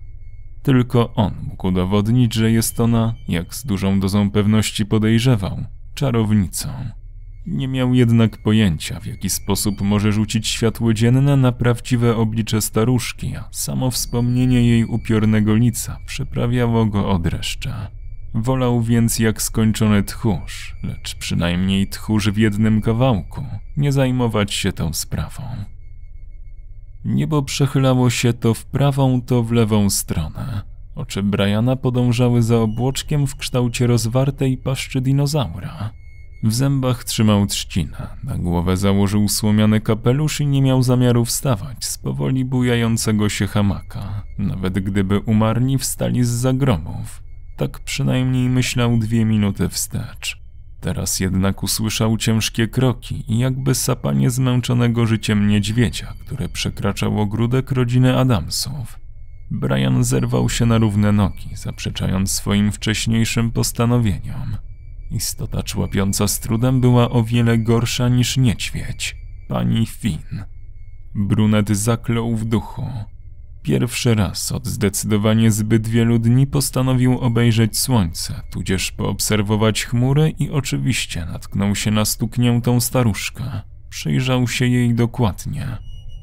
Tylko 0.63 1.13
on 1.13 1.33
mógł 1.43 1.67
udowodnić, 1.67 2.33
że 2.33 2.51
jest 2.51 2.79
ona, 2.79 3.15
jak 3.27 3.55
z 3.55 3.65
dużą 3.65 3.99
dozą 3.99 4.31
pewności 4.31 4.85
podejrzewał, 4.85 5.63
czarownicą. 5.93 6.69
Nie 7.45 7.67
miał 7.67 7.93
jednak 7.93 8.37
pojęcia, 8.37 8.99
w 8.99 9.05
jaki 9.05 9.29
sposób 9.29 9.81
może 9.81 10.11
rzucić 10.11 10.47
światło 10.47 10.93
dzienne 10.93 11.37
na 11.37 11.51
prawdziwe 11.51 12.15
oblicze 12.15 12.61
staruszki, 12.61 13.35
a 13.35 13.47
samo 13.51 13.91
wspomnienie 13.91 14.67
jej 14.67 14.85
upiornego 14.85 15.55
lica 15.55 15.99
przyprawiało 16.05 16.85
go 16.85 17.09
od 17.09 17.21
dreszcze. 17.21 17.96
Wolał 18.41 18.81
więc 18.81 19.19
jak 19.19 19.41
skończony 19.41 20.03
tchórz, 20.03 20.75
lecz 20.83 21.15
przynajmniej 21.15 21.87
tchórz 21.87 22.29
w 22.29 22.37
jednym 22.37 22.81
kawałku, 22.81 23.43
nie 23.77 23.91
zajmować 23.91 24.53
się 24.53 24.73
tą 24.73 24.93
sprawą. 24.93 25.43
Niebo 27.05 27.43
przechylało 27.43 28.09
się 28.09 28.33
to 28.33 28.53
w 28.53 28.65
prawą, 28.65 29.21
to 29.21 29.43
w 29.43 29.51
lewą 29.51 29.89
stronę. 29.89 30.61
Oczy 30.95 31.23
Briana 31.23 31.75
podążały 31.75 32.41
za 32.41 32.57
obłoczkiem 32.57 33.27
w 33.27 33.35
kształcie 33.35 33.87
rozwartej 33.87 34.57
paszczy 34.57 35.01
dinozaura. 35.01 35.89
W 36.43 36.53
zębach 36.53 37.03
trzymał 37.03 37.45
trzcinę, 37.45 38.07
na 38.23 38.37
głowę 38.37 38.77
założył 38.77 39.27
słomiany 39.27 39.81
kapelusz 39.81 40.41
i 40.41 40.47
nie 40.47 40.61
miał 40.61 40.83
zamiaru 40.83 41.25
wstawać 41.25 41.85
z 41.85 41.97
powoli 41.97 42.45
bujającego 42.45 43.29
się 43.29 43.47
hamaka, 43.47 44.23
nawet 44.37 44.79
gdyby 44.79 45.19
umarni 45.19 45.77
wstali 45.77 46.23
z 46.23 46.29
zagromów. 46.29 47.26
Tak 47.57 47.79
przynajmniej 47.79 48.49
myślał 48.49 48.97
dwie 48.97 49.25
minuty 49.25 49.69
wstecz. 49.69 50.41
Teraz 50.81 51.19
jednak 51.19 51.63
usłyszał 51.63 52.17
ciężkie 52.17 52.67
kroki 52.67 53.23
i 53.27 53.39
jakby 53.39 53.75
sapanie 53.75 54.29
zmęczonego 54.29 55.05
życiem 55.05 55.47
niedźwiedzia, 55.47 56.13
które 56.25 56.49
przekraczał 56.49 57.19
ogródek 57.21 57.71
rodziny 57.71 58.17
Adamsów. 58.17 58.99
Brian 59.51 60.03
zerwał 60.03 60.49
się 60.49 60.65
na 60.65 60.77
równe 60.77 61.11
nogi, 61.11 61.49
zaprzeczając 61.55 62.31
swoim 62.31 62.71
wcześniejszym 62.71 63.51
postanowieniom. 63.51 64.57
Istota 65.11 65.63
człapiąca 65.63 66.27
z 66.27 66.39
trudem 66.39 66.81
była 66.81 67.09
o 67.09 67.23
wiele 67.23 67.57
gorsza 67.57 68.09
niż 68.09 68.37
niedźwiedź. 68.37 69.15
Pani 69.47 69.85
Finn. 69.85 70.43
Brunet 71.15 71.69
zaklął 71.69 72.35
w 72.35 72.45
duchu. 72.45 72.85
Pierwszy 73.67 74.15
raz 74.15 74.51
od 74.51 74.67
zdecydowanie 74.67 75.51
zbyt 75.51 75.87
wielu 75.87 76.19
dni 76.19 76.47
postanowił 76.47 77.19
obejrzeć 77.19 77.79
słońce, 77.79 78.41
tudzież 78.51 78.91
poobserwować 78.91 79.85
chmury 79.85 80.33
i 80.39 80.49
oczywiście 80.49 81.25
natknął 81.25 81.75
się 81.75 81.91
na 81.91 82.05
stukniętą 82.05 82.79
staruszkę. 82.79 83.43
Przyjrzał 83.89 84.47
się 84.47 84.67
jej 84.67 84.93
dokładnie. 84.93 85.77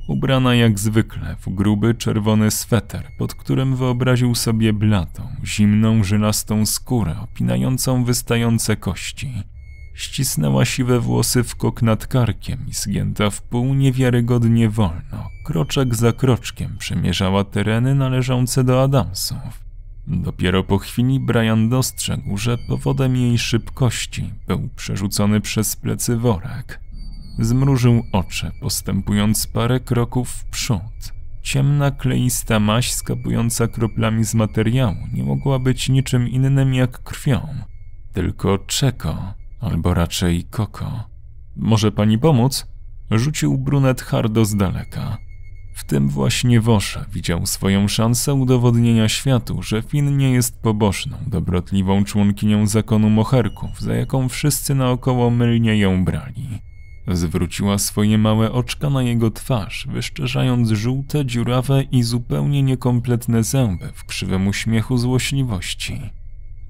Ubrana 0.09 0.55
jak 0.55 0.79
zwykle 0.79 1.37
w 1.41 1.55
gruby 1.55 1.95
czerwony 1.95 2.51
sweter, 2.51 3.09
pod 3.19 3.35
którym 3.35 3.77
wyobraził 3.77 4.35
sobie 4.35 4.73
blatą, 4.73 5.29
zimną, 5.45 6.05
żylastą 6.05 6.67
skórę 6.67 7.17
opinającą 7.21 8.05
wystające 8.05 8.77
kości. 8.77 9.54
Ścisnęła 9.95 10.65
siwe 10.65 11.01
włosy 11.01 11.45
w 11.45 11.57
kok 11.57 11.83
nad 11.83 12.07
karkiem 12.07 12.59
i 12.69 12.73
zgięta 12.73 13.31
w 13.31 13.43
pół 13.43 13.75
niewiarygodnie 13.75 14.69
wolno, 14.71 15.31
kroczek 15.45 15.95
za 15.95 16.13
kroczkiem 16.13 16.77
przemierzała 16.79 17.45
tereny 17.45 17.95
należące 17.95 18.65
do 18.65 18.83
Adamsów. 18.83 19.65
Dopiero 20.07 20.65
po 20.65 20.79
chwili 20.79 21.21
Brian 21.21 21.69
dostrzegł, 21.69 22.37
że 22.37 22.59
powodem 22.59 23.17
jej 23.17 23.39
szybkości 23.39 24.31
był 24.47 24.69
przerzucony 24.77 25.41
przez 25.41 25.77
plecy 25.77 26.17
worek. 26.17 26.81
Zmrużył 27.39 28.03
oczy, 28.13 28.51
postępując 28.61 29.47
parę 29.47 29.81
kroków 29.81 30.29
w 30.29 30.45
przód. 30.45 31.13
Ciemna, 31.43 31.91
kleista 31.91 32.61
maść 32.61 32.95
skapująca 32.95 33.69
kroplami 33.69 34.25
z 34.25 34.35
materiału 34.35 34.97
nie 35.13 35.25
mogła 35.25 35.59
być 35.59 35.89
niczym 35.89 36.29
innym 36.29 36.75
jak 36.75 37.03
krwią. 37.03 37.49
Tylko 38.13 38.59
czeko, 38.59 39.35
albo 39.65 39.95
raczej 39.95 40.45
koko. 40.45 41.05
Może 41.57 41.93
pani 41.93 42.19
pomóc? 42.19 42.67
Rzucił 43.11 43.59
brunet 43.59 44.03
hardo 44.03 44.45
z 44.45 44.57
daleka. 44.57 45.19
W 45.75 45.85
tym 45.85 46.09
właśnie 46.09 46.61
Wosza 46.61 47.05
widział 47.13 47.47
swoją 47.47 47.89
szansę 47.89 48.35
udowodnienia 48.35 49.09
światu, 49.09 49.63
że 49.63 49.83
Finn 49.83 50.17
nie 50.17 50.31
jest 50.31 50.63
pobożną, 50.63 51.17
dobrotliwą 51.27 52.05
członkinią 52.05 52.67
zakonu 52.67 53.11
moherków, 53.11 53.81
za 53.81 53.95
jaką 53.95 54.29
wszyscy 54.29 54.75
naokoło 54.75 55.31
mylnie 55.31 55.79
ją 55.79 56.05
brali. 56.05 56.49
Zwróciła 57.09 57.79
swoje 57.79 58.19
małe 58.19 58.53
oczka 58.53 58.91
na 58.91 59.03
jego 59.03 59.31
twarz, 59.31 59.87
wyszczerzając 59.91 60.71
żółte, 60.71 61.27
dziurawe 61.27 61.83
i 61.83 62.03
zupełnie 62.03 62.63
niekompletne 62.63 63.45
zęby 63.45 63.89
w 63.95 64.05
krzywym 64.05 64.49
uśmiechu 64.49 64.99
złośliwości. 64.99 66.01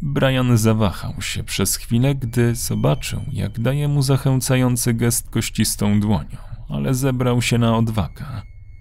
Brian 0.03 0.59
zawahał 0.59 1.23
się 1.23 1.45
przez 1.45 1.77
chwilę, 1.77 2.15
gdy 2.15 2.55
zobaczył, 2.55 3.21
jak 3.33 3.61
daje 3.61 3.89
mu 3.89 4.03
zachęcający 4.03 4.95
gest 4.95 5.31
kościstą 5.31 6.01
dłonią, 6.01 6.37
ale 6.69 6.95
zebrał 6.95 7.43
się 7.43 7.59
na 7.59 7.77
odwagę. 7.77 8.25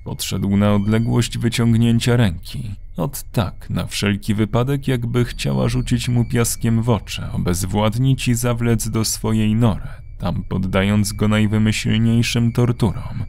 Podszedł 0.03 0.57
na 0.57 0.73
odległość 0.73 1.37
wyciągnięcia 1.37 2.17
ręki. 2.17 2.71
Od 2.97 3.23
tak, 3.23 3.69
na 3.69 3.87
wszelki 3.87 4.33
wypadek, 4.33 4.87
jakby 4.87 5.25
chciała 5.25 5.69
rzucić 5.69 6.09
mu 6.09 6.25
piaskiem 6.25 6.81
w 6.81 6.89
oczy, 6.89 7.21
obezwładnić 7.31 8.27
i 8.27 8.33
zawlec 8.33 8.89
do 8.89 9.05
swojej 9.05 9.55
nory, 9.55 9.87
tam 10.19 10.43
poddając 10.43 11.13
go 11.13 11.27
najwymyślniejszym 11.27 12.51
torturom. 12.51 13.25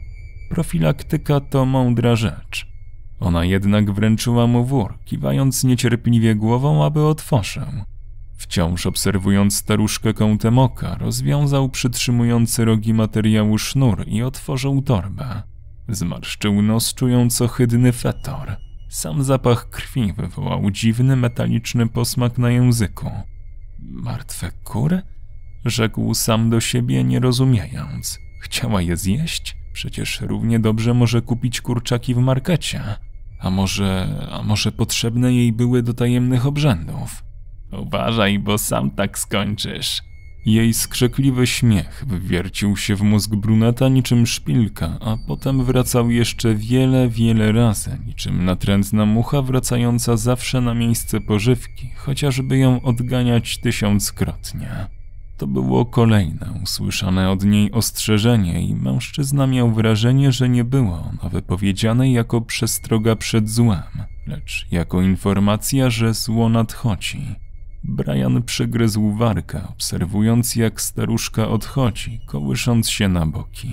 Profilaktyka 0.49 1.39
to 1.39 1.65
mądra 1.65 2.15
rzecz. 2.15 2.74
Ona 3.19 3.45
jednak 3.45 3.91
wręczyła 3.91 4.47
mu 4.47 4.65
wór, 4.65 4.97
kiwając 5.05 5.63
niecierpliwie 5.63 6.35
głową, 6.35 6.85
aby 6.85 7.05
otworzył. 7.05 7.67
Wciąż 8.37 8.85
obserwując 8.85 9.55
staruszkę 9.55 10.13
kątem 10.13 10.59
oka, 10.59 10.95
rozwiązał 10.95 11.69
przytrzymujący 11.69 12.65
rogi 12.65 12.93
materiału 12.93 13.57
sznur 13.57 14.07
i 14.07 14.23
otworzył 14.23 14.81
torbę. 14.81 15.43
Zmarszczył 15.89 16.61
nos, 16.61 16.93
czując 16.93 17.41
ohydny 17.41 17.91
fetor. 17.91 18.55
Sam 18.89 19.23
zapach 19.23 19.69
krwi 19.69 20.13
wywołał 20.13 20.71
dziwny, 20.71 21.15
metaliczny 21.15 21.87
posmak 21.87 22.37
na 22.37 22.51
języku. 22.51 23.11
Martwe 23.79 24.51
kury? 24.63 25.01
Rzekł 25.65 26.13
sam 26.13 26.49
do 26.49 26.59
siebie, 26.59 27.03
nie 27.03 27.19
rozumiejąc. 27.19 28.19
Chciała 28.41 28.81
je 28.81 28.97
zjeść? 28.97 29.57
Przecież 29.73 30.21
równie 30.21 30.59
dobrze 30.59 30.93
może 30.93 31.21
kupić 31.21 31.61
kurczaki 31.61 32.13
w 32.13 32.17
markecie. 32.17 32.95
A 33.45 33.49
może, 33.49 34.07
a 34.31 34.43
może 34.43 34.71
potrzebne 34.71 35.33
jej 35.33 35.53
były 35.53 35.83
do 35.83 35.93
tajemnych 35.93 36.45
obrzędów? 36.45 37.23
Uważaj, 37.71 38.39
bo 38.39 38.57
sam 38.57 38.91
tak 38.91 39.19
skończysz. 39.19 40.01
Jej 40.45 40.73
skrzekliwy 40.73 41.47
śmiech 41.47 42.03
wywiercił 42.07 42.77
się 42.77 42.95
w 42.95 43.01
mózg 43.01 43.35
bruneta 43.35 43.89
niczym 43.89 44.27
szpilka, 44.27 44.97
a 45.01 45.17
potem 45.27 45.63
wracał 45.63 46.11
jeszcze 46.11 46.55
wiele, 46.55 47.09
wiele 47.09 47.51
razy, 47.51 47.97
niczym 48.05 48.45
natrętna 48.45 49.05
mucha 49.05 49.41
wracająca 49.41 50.17
zawsze 50.17 50.61
na 50.61 50.73
miejsce 50.73 51.21
pożywki, 51.21 51.89
chociażby 51.95 52.57
ją 52.57 52.81
odganiać 52.81 53.57
tysiąckrotnie. 53.57 54.87
To 55.37 55.47
było 55.47 55.85
kolejne 55.85 56.59
usłyszane 56.63 57.31
od 57.31 57.45
niej 57.45 57.71
ostrzeżenie 57.71 58.61
i 58.67 58.75
mężczyzna 58.75 59.47
miał 59.47 59.71
wrażenie, 59.71 60.31
że 60.31 60.49
nie 60.49 60.63
było 60.63 61.09
ono 61.09 61.29
wypowiedziane 61.29 62.11
jako 62.11 62.41
przestroga 62.41 63.15
przed 63.15 63.49
złem, 63.49 64.03
lecz 64.27 64.67
jako 64.71 65.01
informacja, 65.01 65.89
że 65.89 66.13
zło 66.13 66.49
nadchodzi. 66.49 67.35
Brian 67.83 68.43
przygryzł 68.43 69.11
warkę, 69.11 69.67
obserwując 69.67 70.55
jak 70.55 70.81
staruszka 70.81 71.47
odchodzi, 71.47 72.19
kołysząc 72.25 72.89
się 72.89 73.09
na 73.09 73.25
boki. 73.25 73.71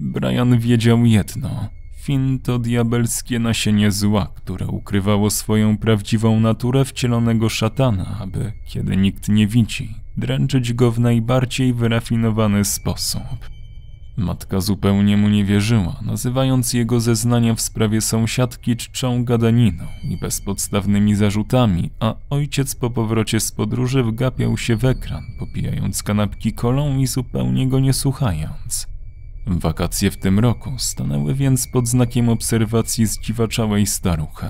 Brian 0.00 0.58
wiedział 0.58 1.04
jedno. 1.04 1.68
Fin 1.96 2.38
to 2.38 2.58
diabelskie 2.58 3.38
nasienie 3.38 3.90
zła, 3.90 4.26
które 4.34 4.66
ukrywało 4.66 5.30
swoją 5.30 5.78
prawdziwą 5.78 6.40
naturę 6.40 6.84
wcielonego 6.84 7.48
szatana, 7.48 8.18
aby, 8.20 8.52
kiedy 8.64 8.96
nikt 8.96 9.28
nie 9.28 9.46
widzi, 9.46 9.94
dręczyć 10.16 10.72
go 10.72 10.92
w 10.92 11.00
najbardziej 11.00 11.74
wyrafinowany 11.74 12.64
sposób. 12.64 13.22
Matka 14.16 14.60
zupełnie 14.60 15.16
mu 15.16 15.28
nie 15.28 15.44
wierzyła, 15.44 16.00
nazywając 16.02 16.72
jego 16.72 17.00
zeznania 17.00 17.54
w 17.54 17.60
sprawie 17.60 18.00
sąsiadki 18.00 18.76
czczą 18.76 19.24
gadaniną 19.24 19.84
i 20.02 20.16
bezpodstawnymi 20.16 21.14
zarzutami, 21.14 21.90
a 22.00 22.14
ojciec 22.30 22.74
po 22.74 22.90
powrocie 22.90 23.40
z 23.40 23.52
podróży 23.52 24.02
wgapiał 24.02 24.58
się 24.58 24.76
w 24.76 24.84
ekran, 24.84 25.24
popijając 25.38 26.02
kanapki 26.02 26.52
kolą 26.52 26.98
i 26.98 27.06
zupełnie 27.06 27.68
go 27.68 27.80
nie 27.80 27.92
słuchając. 27.92 28.86
Wakacje 29.46 30.10
w 30.10 30.16
tym 30.16 30.38
roku 30.38 30.72
stanęły 30.78 31.34
więc 31.34 31.68
pod 31.68 31.88
znakiem 31.88 32.28
obserwacji 32.28 33.06
zdziwaczałej 33.06 33.86
staruchy. 33.86 34.46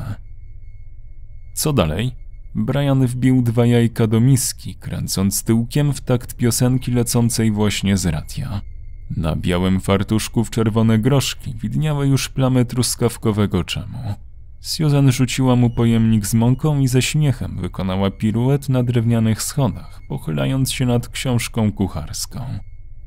Co 1.55 1.72
dalej? 1.72 2.22
Brian 2.55 3.07
wbił 3.07 3.43
dwa 3.43 3.67
jajka 3.67 4.07
do 4.07 4.21
miski, 4.21 4.75
kręcąc 4.75 5.45
tyłkiem 5.45 5.93
w 5.93 6.01
takt 6.01 6.37
piosenki 6.37 6.93
lecącej 6.93 7.51
właśnie 7.51 7.97
z 7.97 8.07
radia. 8.07 8.61
Na 9.17 9.37
białym 9.37 9.81
fartuszku 9.81 10.45
w 10.45 10.51
czerwone 10.51 10.99
groszki 10.99 11.55
widniały 11.55 12.07
już 12.07 12.29
plamy 12.29 12.65
truskawkowego 12.65 13.65
czemu. 13.65 13.99
Susan 14.61 15.12
rzuciła 15.12 15.57
mu 15.57 15.71
pojemnik 15.71 16.27
z 16.27 16.35
mąką 16.35 16.81
i 16.81 16.88
ze 16.88 17.03
śmiechem 17.03 17.57
wykonała 17.61 18.11
piruet 18.11 18.69
na 18.69 18.83
drewnianych 18.83 19.43
schodach, 19.43 20.01
pochylając 20.09 20.73
się 20.73 20.87
nad 20.87 21.09
książką 21.09 21.73
kucharską. 21.73 22.41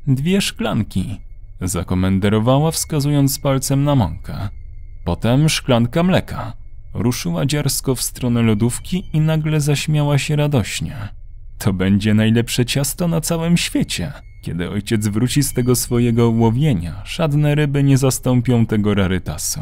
Dwie 0.07 0.41
szklanki, 0.41 1.21
zakomenderowała 1.61 2.71
wskazując 2.71 3.39
palcem 3.39 3.83
na 3.83 3.95
mąkę. 3.95 4.49
Potem 5.03 5.49
szklanka 5.49 6.03
mleka. 6.03 6.64
Ruszyła 6.95 7.45
dziarsko 7.45 7.95
w 7.95 8.01
stronę 8.01 8.41
lodówki 8.41 9.03
i 9.13 9.19
nagle 9.19 9.61
zaśmiała 9.61 10.17
się 10.17 10.35
radośnie. 10.35 10.95
To 11.57 11.73
będzie 11.73 12.13
najlepsze 12.13 12.65
ciasto 12.65 13.07
na 13.07 13.21
całym 13.21 13.57
świecie. 13.57 14.13
Kiedy 14.41 14.69
ojciec 14.69 15.07
wróci 15.07 15.43
z 15.43 15.53
tego 15.53 15.75
swojego 15.75 16.29
łowienia, 16.29 17.01
żadne 17.05 17.55
ryby 17.55 17.83
nie 17.83 17.97
zastąpią 17.97 18.65
tego 18.65 18.93
rarytasu. 18.93 19.59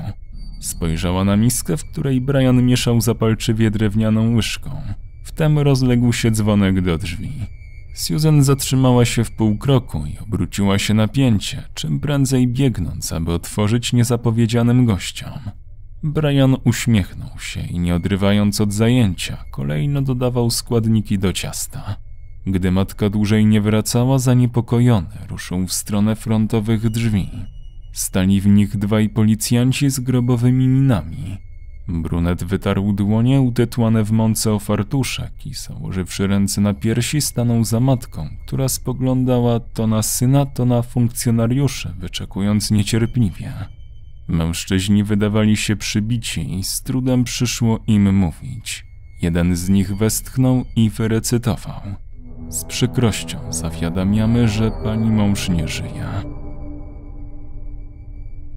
Spojrzała 0.62 1.24
na 1.24 1.38
miskę, 1.38 1.78
w 1.78 1.86
której 1.86 2.22
Brian 2.22 2.64
mieszał 2.66 3.02
zapalczywie 3.02 3.72
drewnianą 3.72 4.36
łyżką. 4.36 4.82
Wtem 5.24 5.60
rozległ 5.60 6.14
się 6.14 6.32
dzwonek 6.32 6.82
do 6.82 6.98
drzwi. 6.98 7.32
Susan 7.94 8.44
zatrzymała 8.44 9.06
się 9.06 9.24
w 9.24 9.32
pół 9.32 9.58
kroku 9.58 10.06
i 10.06 10.20
obróciła 10.20 10.80
się 10.80 10.94
na 10.94 11.08
pięcie, 11.08 11.64
czym 11.74 12.00
prędzej 12.00 12.48
biegnąc, 12.48 13.14
aby 13.14 13.32
otworzyć 13.32 13.94
niezapowiedzianym 13.94 14.86
gościom. 14.86 15.40
Brian 16.04 16.56
uśmiechnął 16.64 17.40
się 17.40 17.62
i 17.62 17.80
nie 17.80 17.96
odrywając 17.96 18.62
od 18.62 18.74
zajęcia, 18.74 19.46
kolejno 19.52 20.02
dodawał 20.02 20.50
składniki 20.50 21.20
do 21.20 21.34
ciasta. 21.34 21.96
Gdy 22.48 22.72
matka 22.72 23.10
dłużej 23.10 23.46
nie 23.46 23.62
wracała, 23.62 24.20
zaniepokojony 24.20 25.18
ruszył 25.30 25.68
w 25.68 25.74
stronę 25.74 26.16
frontowych 26.16 26.90
drzwi. 26.90 27.30
Stali 27.94 28.42
w 28.42 28.48
nich 28.48 28.78
dwaj 28.78 29.10
policjanci 29.10 29.90
z 29.90 30.00
grobowymi 30.00 30.68
minami. 30.68 31.38
Brunet 31.88 32.44
wytarł 32.44 32.94
dłonie 32.94 33.42
utytłane 33.42 34.04
w 34.04 34.12
mące 34.12 34.54
o 34.54 34.60
fartuszek 34.60 35.46
i 35.46 35.54
założywszy 35.54 36.28
ręce 36.28 36.62
na 36.62 36.74
piersi 36.74 37.22
stanął 37.22 37.64
za 37.64 37.80
matką, 37.80 38.30
która 38.46 38.70
spoglądała 38.70 39.60
to 39.60 39.88
na 39.88 40.04
syna, 40.04 40.46
to 40.46 40.66
na 40.66 40.82
funkcjonariuszy, 40.82 41.94
wyczekując 42.00 42.72
niecierpliwie. 42.72 43.54
Mężczyźni 44.28 45.04
wydawali 45.04 45.58
się 45.58 45.76
przybici 45.76 46.60
i 46.60 46.64
z 46.64 46.82
trudem 46.82 47.24
przyszło 47.24 47.80
im 47.88 48.16
mówić. 48.16 48.86
Jeden 49.22 49.56
z 49.56 49.70
nich 49.70 49.98
westchnął 49.98 50.66
i 50.76 50.90
wyrecytował– 50.90 51.82
z 52.54 52.64
przykrością 52.64 53.54
zawiadamiamy, 53.54 54.48
że 54.48 54.72
pani 54.72 55.12
mąż 55.12 55.50
nie 55.50 55.68
żyje. 55.68 56.08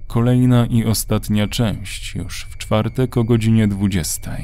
Kolejna 0.07 0.65
i 0.65 0.85
ostatnia 0.85 1.47
część 1.47 2.15
już 2.15 2.47
w 2.49 2.57
czwartek 2.57 3.17
o 3.17 3.23
godzinie 3.23 3.67
20. 3.67 4.37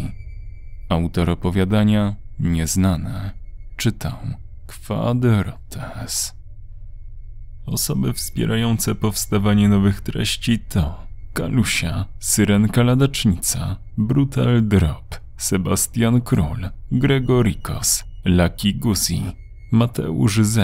Autor 0.90 1.30
opowiadania 1.30 2.16
nieznane. 2.40 3.32
Czytał 3.78 4.18
Quadrotes. 4.68 6.36
Osoby 7.66 8.14
wspierające 8.14 8.96
powstawanie 8.96 9.70
nowych 9.70 10.02
treści 10.02 10.60
to 10.60 11.03
Kalusia, 11.34 12.06
Syrenka 12.20 12.84
Ladacznica, 12.84 13.78
Brutal 13.98 14.62
Drop, 14.62 15.16
Sebastian 15.38 16.22
Król, 16.22 16.70
Gregorikos, 16.92 18.04
Lucky 18.26 18.74
Guzi, 18.74 19.22
Mateusz 19.72 20.40
Z., 20.42 20.58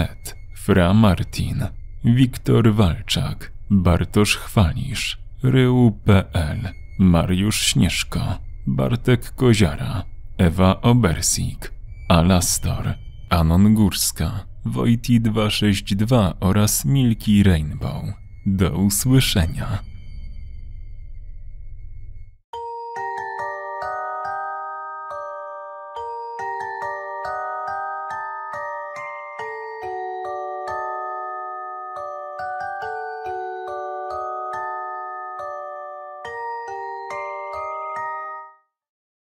Fra 0.54 0.94
Martin, 0.94 1.66
Wiktor 2.04 2.74
Walczak, 2.74 3.52
Bartosz 3.70 4.36
Chwalisz, 4.36 5.18
Rył.pl, 5.42 6.68
Mariusz 6.98 7.60
Śnieżko, 7.60 8.38
Bartek 8.66 9.34
Koziara, 9.34 10.04
Ewa 10.38 10.80
Obersik, 10.80 11.72
Alastor, 12.08 12.94
Anon 13.30 13.74
Górska, 13.74 14.46
Wojti 14.64 15.20
262 15.20 16.34
oraz 16.40 16.84
Milki 16.84 17.42
Rainbow. 17.42 18.04
Do 18.46 18.70
usłyszenia. 18.70 19.89